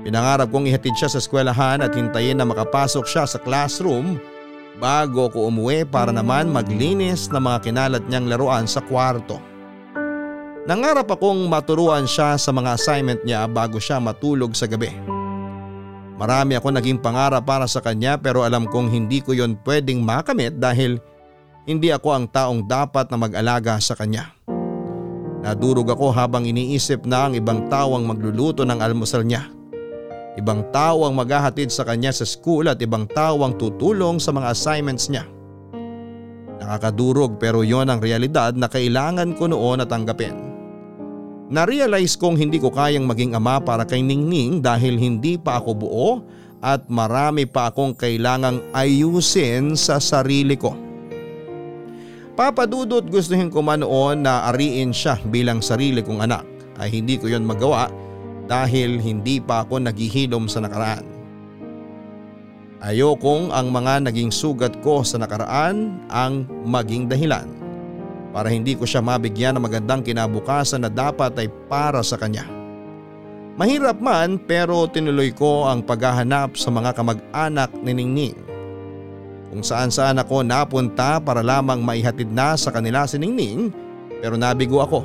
[0.00, 4.16] Pinangarap kong ihatid siya sa eskwelahan at hintayin na makapasok siya sa classroom
[4.80, 9.36] bago ko umuwi para naman maglinis ng mga kinalat niyang laruan sa kwarto.
[10.64, 14.88] Nangarap akong maturuan siya sa mga assignment niya bago siya matulog sa gabi.
[16.16, 20.56] Marami ako naging pangarap para sa kanya pero alam kong hindi ko yon pwedeng makamit
[20.56, 20.96] dahil
[21.62, 24.34] hindi ako ang taong dapat na mag-alaga sa kanya.
[25.42, 29.46] Nadurog ako habang iniisip na ang ibang tao ang magluluto ng almusal niya.
[30.38, 34.54] Ibang tao ang maghahatid sa kanya sa school at ibang tao ang tutulong sa mga
[34.54, 35.26] assignments niya.
[36.62, 40.34] Nakakadurog pero yon ang realidad na kailangan ko noon na tanggapin.
[41.52, 46.10] Na-realize kong hindi ko kayang maging ama para kay Ningning dahil hindi pa ako buo
[46.62, 50.91] at marami pa akong kailangang ayusin sa sarili ko.
[52.32, 56.48] Papadudot gustuhin ko man noon na ariin siya bilang sarili kong anak
[56.80, 57.92] ay hindi ko yon magawa
[58.48, 61.04] dahil hindi pa ako naghihilom sa nakaraan.
[62.82, 67.46] Ayokong ang mga naging sugat ko sa nakaraan ang maging dahilan
[68.32, 72.48] para hindi ko siya mabigyan ng magandang kinabukasan na dapat ay para sa kanya.
[73.60, 78.51] Mahirap man pero tinuloy ko ang paghahanap sa mga kamag-anak ni Ningning.
[79.52, 83.68] Kung saan saan ako napunta para lamang maihatid na sa kanila si Ningning
[84.24, 85.04] pero nabigo ako.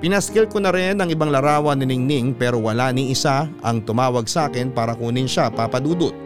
[0.00, 4.24] Pinaskil ko na rin ang ibang larawan ni Ningning pero wala ni isa ang tumawag
[4.32, 6.16] sa akin para kunin siya papadudot.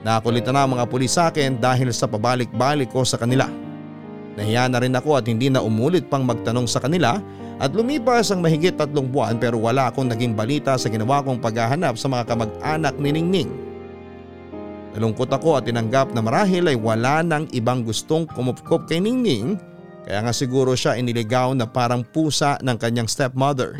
[0.00, 3.44] Nakulitan na ang mga pulis sa akin dahil sa pabalik-balik ko sa kanila.
[4.32, 7.20] Nahiya na rin ako at hindi na umulit pang magtanong sa kanila
[7.60, 12.00] at lumipas ang mahigit tatlong buwan pero wala akong naging balita sa ginawa kong paghahanap
[12.00, 13.61] sa mga kamag-anak ni Ningning.
[14.92, 19.56] Nalungkot ako at tinanggap na marahil ay wala nang ibang gustong kumupkop kay Ningning
[20.02, 23.78] kaya nga siguro siya iniligaw na parang pusa ng kanyang stepmother.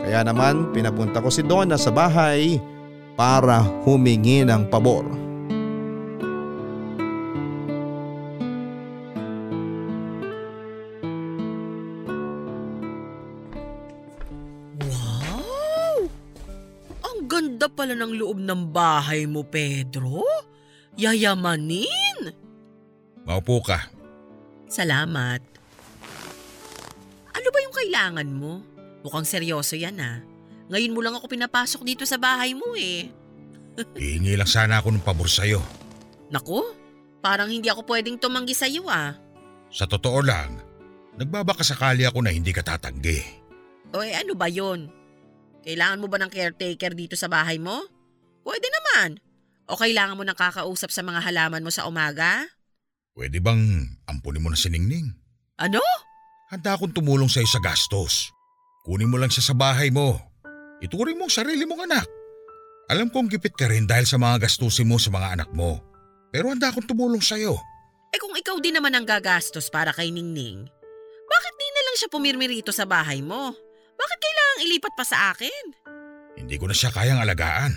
[0.00, 2.56] Kaya naman pinapunta ko si Donna sa bahay
[3.12, 5.27] para humingi ng pabor.
[17.78, 20.26] Pala ng loob ng bahay mo, Pedro.
[20.98, 22.34] Yayamanin.
[23.22, 23.86] Maupo ka.
[24.66, 25.38] Salamat.
[27.30, 28.58] Ano ba yung kailangan mo?
[29.06, 30.18] Mukhang seryoso yan ah.
[30.74, 33.06] Ngayon mo lang ako pinapasok dito sa bahay mo eh.
[33.94, 35.62] Ihingi lang sana ako ng pabor sa'yo.
[36.34, 36.60] Naku,
[37.22, 39.14] parang hindi ako pwedeng tumanggi sa iyo ah.
[39.70, 40.58] Sa totoo lang,
[41.14, 43.22] nagbabakasakali ako na hindi ka tatanggi.
[43.94, 44.97] O eh ano ba yon?
[45.66, 47.82] Kailangan mo ba ng caretaker dito sa bahay mo?
[48.46, 49.18] Pwede naman.
[49.68, 52.46] O kailangan mo ng kakausap sa mga halaman mo sa umaga?
[53.12, 55.12] Pwede bang ampunin mo na si Ningning?
[55.60, 55.82] Ano?
[56.48, 58.32] Handa akong tumulong sa'yo sa gastos.
[58.88, 60.16] Kunin mo lang siya sa bahay mo.
[60.80, 62.06] Ituring mo ang sarili mong anak.
[62.88, 65.84] Alam kong gipit ka rin dahil sa mga gastusin mo sa mga anak mo.
[66.32, 67.52] Pero handa akong tumulong sa'yo.
[68.08, 70.64] Eh kung ikaw din naman ang gagastos para kay Ningning,
[71.28, 73.52] bakit di na lang siya pumirmi rito sa bahay mo?
[73.98, 75.64] Bakit kailangang ilipat pa sa akin?
[76.38, 77.74] Hindi ko na siya kayang alagaan.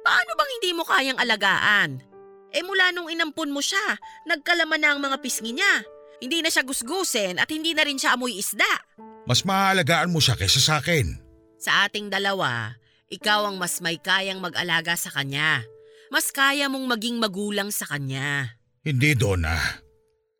[0.00, 2.00] Paano bang hindi mo kayang alagaan?
[2.48, 5.84] Eh mula nung inampun mo siya, nagkalaman na ang mga pisngi niya.
[6.18, 8.88] Hindi na siya gusgusin at hindi na rin siya amoy isda.
[9.28, 11.20] Mas maaalagaan mo siya kaysa sa akin.
[11.60, 12.72] Sa ating dalawa,
[13.12, 15.60] ikaw ang mas may kayang mag-alaga sa kanya.
[16.08, 18.56] Mas kaya mong maging magulang sa kanya.
[18.80, 19.60] Hindi, Donna.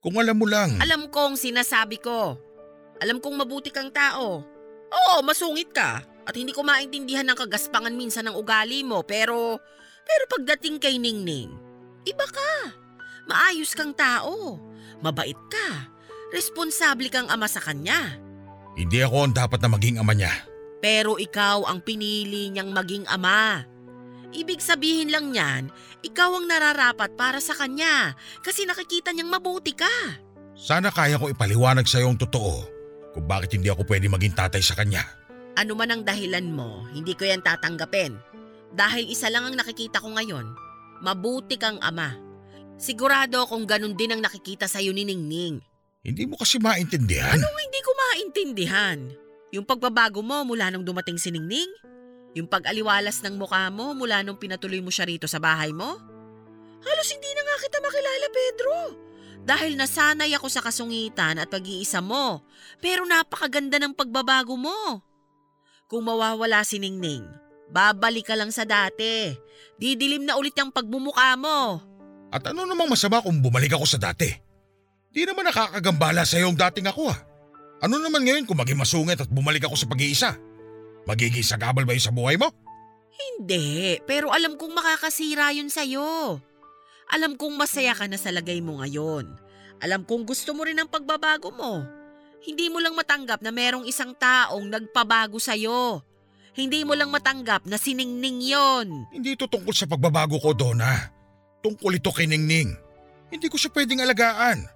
[0.00, 0.80] Kung alam mo lang.
[0.80, 2.40] Alam kong sinasabi ko.
[3.04, 4.40] Alam kong mabuti kang tao.
[4.88, 6.02] Oo, masungit ka.
[6.28, 9.00] At hindi ko maintindihan ng kagaspangan minsan ng ugali mo.
[9.04, 9.56] Pero,
[10.04, 11.52] pero pagdating kay Ningning,
[12.04, 12.76] iba ka.
[13.28, 14.60] Maayos kang tao.
[15.00, 15.88] Mabait ka.
[16.32, 18.20] Responsable kang ama sa kanya.
[18.76, 20.32] Hindi ako ang dapat na maging ama niya.
[20.78, 23.64] Pero ikaw ang pinili niyang maging ama.
[24.28, 25.72] Ibig sabihin lang niyan,
[26.04, 28.12] ikaw ang nararapat para sa kanya
[28.44, 30.20] kasi nakikita niyang mabuti ka.
[30.52, 32.77] Sana kaya ko ipaliwanag sa iyo ang totoo
[33.12, 35.04] kung bakit hindi ako pwede maging tatay sa kanya.
[35.58, 38.14] Ano man ang dahilan mo, hindi ko yan tatanggapin.
[38.72, 40.46] Dahil isa lang ang nakikita ko ngayon,
[41.02, 42.14] mabuti kang ama.
[42.78, 45.58] Sigurado akong ganun din ang nakikita sa'yo ni Ningning.
[46.06, 47.34] Hindi mo kasi maintindihan.
[47.34, 48.98] Anong hindi ko maintindihan?
[49.50, 51.68] Yung pagbabago mo mula nung dumating si Ningning?
[52.38, 55.98] Yung pag-aliwalas ng mukha mo mula nung pinatuloy mo siya rito sa bahay mo?
[56.78, 58.74] Halos hindi na nga kita makilala, Pedro.
[59.48, 62.44] Dahil nasanay ako sa kasungitan at pag-iisa mo.
[62.84, 65.00] Pero napakaganda ng pagbabago mo.
[65.88, 67.24] Kung mawawala si Ningning,
[67.72, 69.32] babalik ka lang sa dati.
[69.80, 71.80] Didilim na ulit ang pagmumukha mo.
[72.28, 74.28] At ano namang masama kung bumalik ako sa dati?
[75.08, 77.16] Di naman nakakagambala sa yung dating ako ah.
[77.80, 80.36] Ano naman ngayon kung maging masungit at bumalik ako sa pag-iisa?
[81.08, 82.52] Magiging sagabal ba yun sa buhay mo?
[83.16, 86.36] Hindi, pero alam kong makakasira yun sa'yo.
[87.08, 89.24] Alam kong masaya ka na sa lagay mo ngayon.
[89.80, 91.80] Alam kong gusto mo rin ang pagbabago mo.
[92.44, 96.04] Hindi mo lang matanggap na merong isang taong nagpabago sa'yo.
[96.58, 99.06] Hindi mo lang matanggap na siningning yon.
[99.14, 100.90] Hindi ito tungkol sa pagbabago ko, Donna.
[101.62, 102.74] Tungkol ito kay Ningning.
[103.30, 104.66] Hindi ko siya pwedeng alagaan.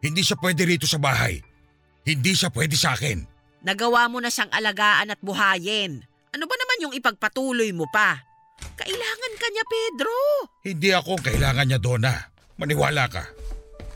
[0.00, 1.38] Hindi siya pwede rito sa bahay.
[2.02, 3.28] Hindi siya pwede sa akin.
[3.60, 6.00] Nagawa mo na siyang alagaan at buhayin.
[6.32, 8.24] Ano ba naman yung ipagpatuloy mo pa?
[8.80, 10.16] Kailangan ka niya, Pedro.
[10.64, 12.14] Hindi ako ang kailangan niya, Donna.
[12.60, 13.22] Maniwala ka.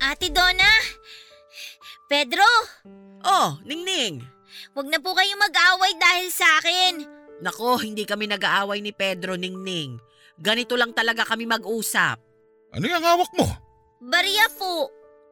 [0.04, 0.68] Ate Donna!
[2.08, 2.44] Pedro!
[3.24, 4.20] Oh, Ningning.
[4.76, 7.04] Huwag na po kayong mag-away dahil sa akin.
[7.40, 9.96] Nako, hindi kami nag-aaway ni Pedro Ningning.
[10.36, 12.20] Ganito lang talaga kami mag-usap.
[12.74, 13.46] Ano yung hawak mo?
[14.04, 14.90] Bariya po.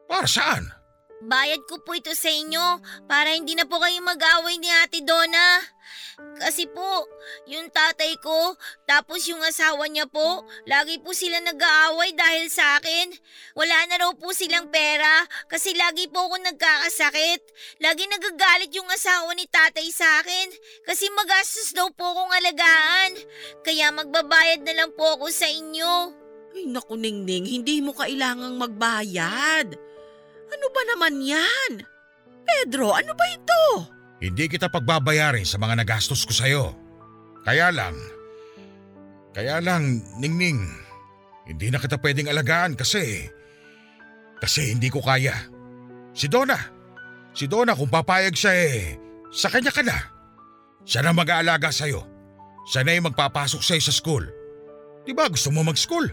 [0.09, 0.65] Para saan?
[1.23, 5.63] Bayad ko po ito sa inyo para hindi na po kayo mag-away ni Ate Donna.
[6.35, 7.07] Kasi po,
[7.47, 13.15] yung tatay ko, tapos yung asawa niya po, lagi po sila nag-aaway dahil sa akin.
[13.55, 17.41] Wala na raw po silang pera kasi lagi po ako nagkakasakit.
[17.79, 20.51] Lagi nagagalit yung asawa ni tatay sa akin
[20.83, 23.11] kasi magastos daw po akong alagaan.
[23.63, 25.93] Kaya magbabayad na lang po ako sa inyo.
[26.53, 29.92] Ay naku Ningning, hindi mo kailangang magbayad.
[30.53, 31.71] Ano ba naman yan?
[32.43, 33.63] Pedro, ano ba ito?
[34.21, 36.65] Hindi kita pagbabayarin sa mga nagastos ko sa'yo.
[37.43, 37.97] Kaya lang,
[39.33, 40.61] kaya lang, Ningning,
[41.49, 43.27] hindi na kita pwedeng alagaan kasi,
[44.39, 45.33] kasi hindi ko kaya.
[46.13, 46.55] Si Donna,
[47.33, 48.95] si Donna kung papayag siya eh,
[49.33, 49.97] sa kanya ka na.
[50.85, 52.05] Siya na mag-aalaga sa'yo.
[52.69, 54.23] Siya na yung magpapasok sa'yo sa school.
[55.03, 56.07] Di ba gusto mo mag-school?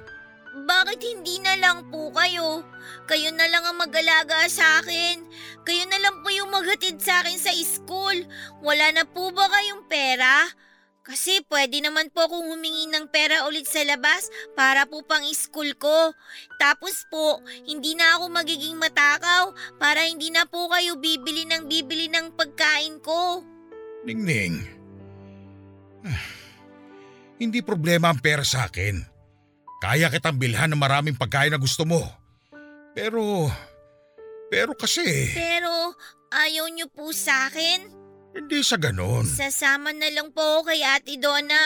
[0.51, 2.67] Bakit hindi na lang po kayo?
[3.07, 5.23] Kayo na lang ang mag-alaga sa akin.
[5.63, 8.19] Kayo na lang po yung maghatid sa akin sa school.
[8.59, 10.51] Wala na po ba kayong pera?
[11.07, 15.75] Kasi pwede naman po akong humingi ng pera ulit sa labas para po pang school
[15.75, 16.15] ko.
[16.55, 19.51] Tapos po, hindi na ako magiging matakaw
[19.83, 23.43] para hindi na po kayo bibili ng bibili ng pagkain ko.
[24.07, 24.63] Ningning,
[26.07, 26.25] ah,
[27.43, 29.10] hindi problema ang pera sa akin.
[29.81, 32.05] Kaya kitang bilhan ng maraming pagkain na gusto mo.
[32.93, 33.49] Pero,
[34.53, 35.97] pero kasi, Pero
[36.29, 37.99] ayaw niyo po sa akin?
[38.31, 39.27] hindi sa ganon.
[39.27, 41.59] Sasama na lang po ako kay Ate Donna.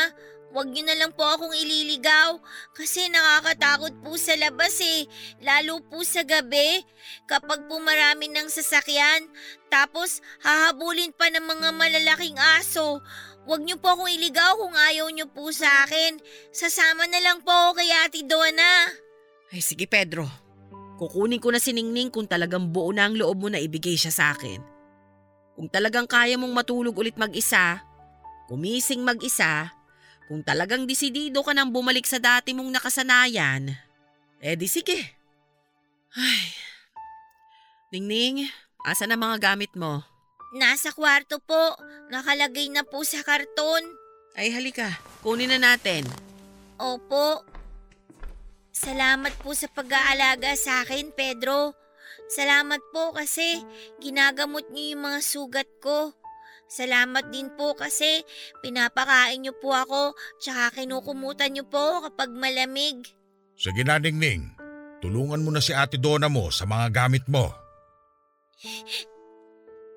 [0.54, 2.38] Huwag niyo na lang po akong ililigaw
[2.72, 5.04] kasi nakakatakot po sa labas eh.
[5.42, 6.78] Lalo po sa gabi
[7.26, 9.26] kapag po marami ng sasakyan.
[9.66, 13.02] Tapos hahabulin pa ng mga malalaking aso.
[13.44, 16.16] Huwag niyo po akong iligaw kung ayaw niyo po sa akin.
[16.48, 18.88] Sasama na lang po ako kay Ate Donna.
[19.52, 20.24] Ay sige Pedro,
[20.96, 24.12] kukunin ko na si Ningning kung talagang buo na ang loob mo na ibigay siya
[24.12, 24.64] sa akin.
[25.54, 27.84] Kung talagang kaya mong matulog ulit mag-isa,
[28.48, 29.70] kumising mag-isa,
[30.24, 33.76] kung talagang desidido ka nang bumalik sa dati mong nakasanayan,
[34.40, 34.98] eh di sige.
[36.16, 36.44] Ay,
[37.92, 38.48] Ningning,
[38.82, 40.13] asa na mga gamit mo?
[40.54, 41.74] Nasa kwarto po.
[42.14, 43.82] Nakalagay na po sa karton.
[44.38, 46.06] Ay halika, kunin na natin.
[46.78, 47.42] Opo.
[48.74, 51.74] Salamat po sa pag-aalaga sa akin, Pedro.
[52.30, 53.62] Salamat po kasi
[54.02, 56.14] ginagamot niyo yung mga sugat ko.
[56.66, 58.26] Salamat din po kasi
[58.58, 63.06] pinapakain niyo po ako tsaka kinukumutan niyo po kapag malamig.
[63.54, 64.50] Sige na, Ningning.
[64.98, 67.54] Tulungan mo na si ate Donna mo sa mga gamit mo.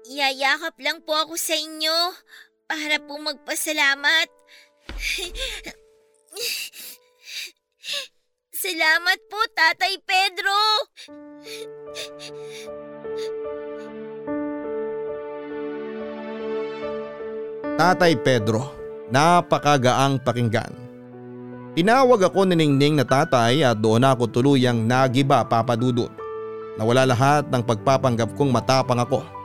[0.07, 2.15] Iyayakap lang po ako sa inyo
[2.63, 4.31] para po magpasalamat.
[8.63, 10.55] Salamat po, Tatay Pedro!
[17.75, 18.71] Tatay Pedro,
[19.11, 20.71] napakagaang pakinggan.
[21.75, 26.09] Tinawag ako ni Ningning na tatay at doon ako tuluyang nagiba papadudot.
[26.79, 29.36] Nawala lahat ng pagpapanggap kong matapang ako.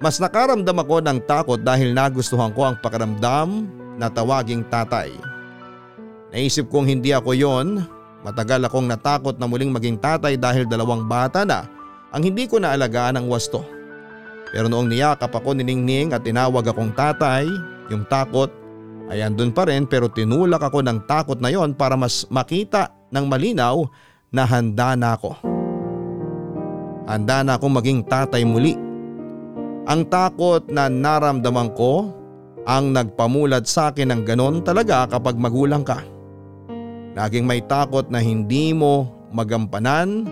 [0.00, 3.68] Mas nakaramdam ako ng takot dahil nagustuhan ko ang pakiramdam
[4.00, 5.12] na tawaging tatay.
[6.32, 7.84] Naisip kong hindi ako yon,
[8.24, 11.68] matagal akong natakot na muling maging tatay dahil dalawang bata na
[12.16, 13.60] ang hindi ko naalagaan ang wasto.
[14.50, 17.44] Pero noong niyakap ako ni Ningning at tinawag akong tatay,
[17.92, 18.48] yung takot
[19.12, 23.28] ay andun pa rin pero tinulak ako ng takot na yon para mas makita ng
[23.28, 23.84] malinaw
[24.32, 25.36] na handa na ako.
[27.04, 28.89] Handa na akong maging tatay muli.
[29.88, 32.12] Ang takot na naramdaman ko
[32.68, 36.04] ang nagpamulat sa akin ng ganon talaga kapag magulang ka.
[37.16, 40.28] Laging may takot na hindi mo magampanan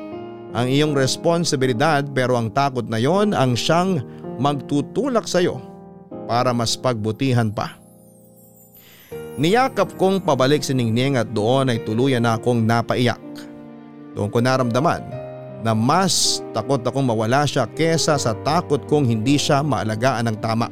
[0.53, 4.05] ang iyong responsibilidad pero ang takot na yon ang siyang
[4.37, 5.59] magtutulak sa iyo
[6.29, 7.81] para mas pagbutihan pa.
[9.41, 13.23] Niyakap kong pabalik si Ningning at doon ay tuluyan na akong napaiyak.
[14.13, 15.18] Doon ko naramdaman
[15.63, 20.69] na mas takot akong mawala siya kesa sa takot kong hindi siya maalagaan ng tama.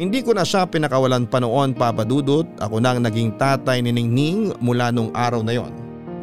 [0.00, 4.88] Hindi ko na siya pinakawalan pa noon papadudot ako nang naging tatay ni Ningning mula
[4.88, 5.72] nung araw na yon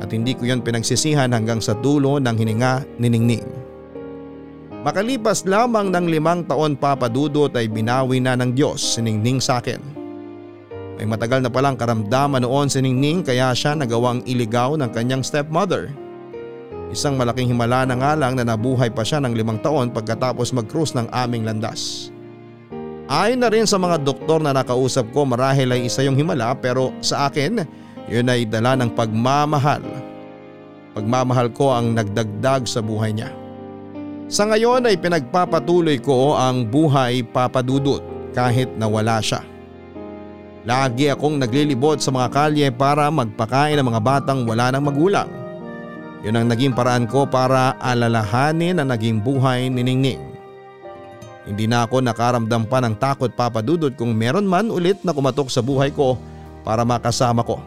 [0.01, 3.45] at hindi ko yon pinagsisihan hanggang sa dulo ng hininga ni Ningning.
[4.81, 9.81] Makalipas lamang ng limang taon papadudot ay binawi na ng Diyos si Ningning sa akin.
[10.97, 15.93] May matagal na palang karamdaman noon si Ningning kaya siya nagawang iligaw ng kanyang stepmother.
[16.87, 20.95] Isang malaking himala na nga lang na nabuhay pa siya ng limang taon pagkatapos mag-cruise
[20.95, 22.09] ng aming landas.
[23.07, 26.91] Ayon na rin sa mga doktor na nakausap ko marahil ay isa yung himala pero
[26.99, 27.63] sa akin
[28.07, 29.83] yun ay dala ng pagmamahal.
[30.95, 33.31] Pagmamahal ko ang nagdagdag sa buhay niya.
[34.27, 38.03] Sa ngayon ay pinagpapatuloy ko ang buhay papadudot
[38.35, 39.39] kahit nawala siya.
[40.67, 45.29] Lagi akong naglilibot sa mga kalye para magpakain ng mga batang wala ng magulang.
[46.27, 50.19] Yun ang naging paraan ko para alalahanin ang naging buhay ni Ningning.
[51.47, 55.63] Hindi na ako nakaramdam pa ng takot papadudod kung meron man ulit na kumatok sa
[55.63, 56.19] buhay ko
[56.67, 57.63] para makasama ko.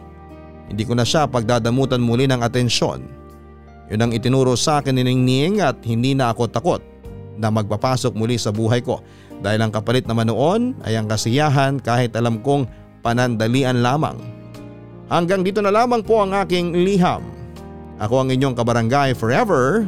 [0.69, 3.01] Hindi ko na siya pagdadamutan muli ng atensyon.
[3.89, 6.85] Yun ang itinuro sa akin ni Ningning at hindi na ako takot
[7.41, 9.01] na magpapasok muli sa buhay ko
[9.41, 12.69] dahil ang kapalit naman noon ay ang kasiyahan kahit alam kong
[13.01, 14.21] panandalian lamang.
[15.09, 17.40] Hanggang dito na lamang po ang aking liham.
[18.01, 19.85] Ako ang inyong kabarangay forever,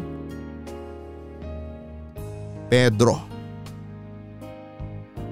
[2.69, 3.17] Pedro.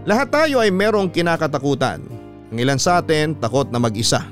[0.09, 2.01] Lahat tayo ay merong kinakatakutan.
[2.49, 4.25] Ang ilan sa atin takot na mag-isa.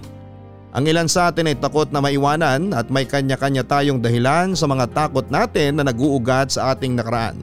[0.74, 4.86] Ang ilan sa atin ay takot na maiwanan at may kanya-kanya tayong dahilan sa mga
[4.98, 7.38] takot natin na nag-uugat sa ating nakaraan.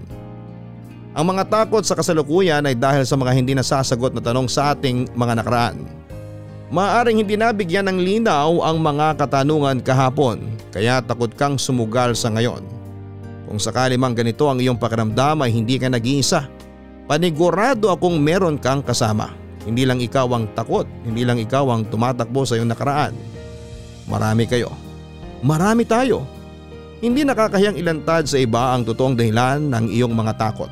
[1.15, 5.07] Ang mga takot sa kasalukuyan ay dahil sa mga hindi nasasagot na tanong sa ating
[5.15, 6.06] mga nakaraan.
[6.67, 10.43] Maaring hindi nabigyan ng linaw ang mga katanungan kahapon
[10.75, 12.59] kaya takot kang sumugal sa ngayon.
[13.47, 16.51] Kung sakali mang ganito ang iyong pakiramdam ay hindi ka nag-iisa.
[17.07, 19.31] Panigurado akong meron kang kasama.
[19.63, 23.15] Hindi lang ikaw ang takot, hindi lang ikaw ang tumatakbo sa iyong nakaraan.
[24.11, 24.75] Marami kayo.
[25.47, 26.27] Marami tayo.
[26.99, 30.71] Hindi nakakahiyang ilantad sa iba ang totoong dahilan ng iyong mga takot.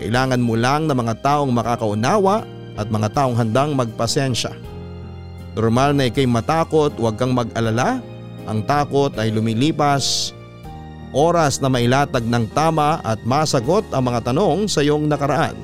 [0.00, 2.48] Kailangan mo lang ng mga taong makakaunawa
[2.80, 4.69] at mga taong handang magpasensya.
[5.58, 7.98] Normal na ikay matakot, huwag kang mag-alala.
[8.46, 10.30] Ang takot ay lumilipas.
[11.10, 15.58] Oras na mailatag ng tama at masagot ang mga tanong sa iyong nakaraan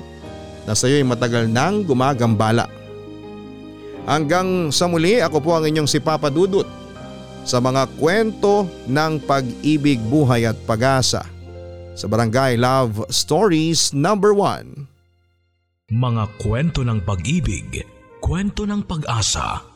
[0.67, 2.67] na sa iyo'y matagal nang gumagambala.
[4.11, 6.67] Hanggang sa muli ako po ang inyong si Papa Dudut
[7.47, 11.23] sa mga kwento ng pag-ibig, buhay at pag-asa
[11.95, 15.95] sa Barangay Love Stories number 1.
[15.95, 17.87] Mga kwento ng pag-ibig,
[18.19, 19.76] kwento ng pag-asa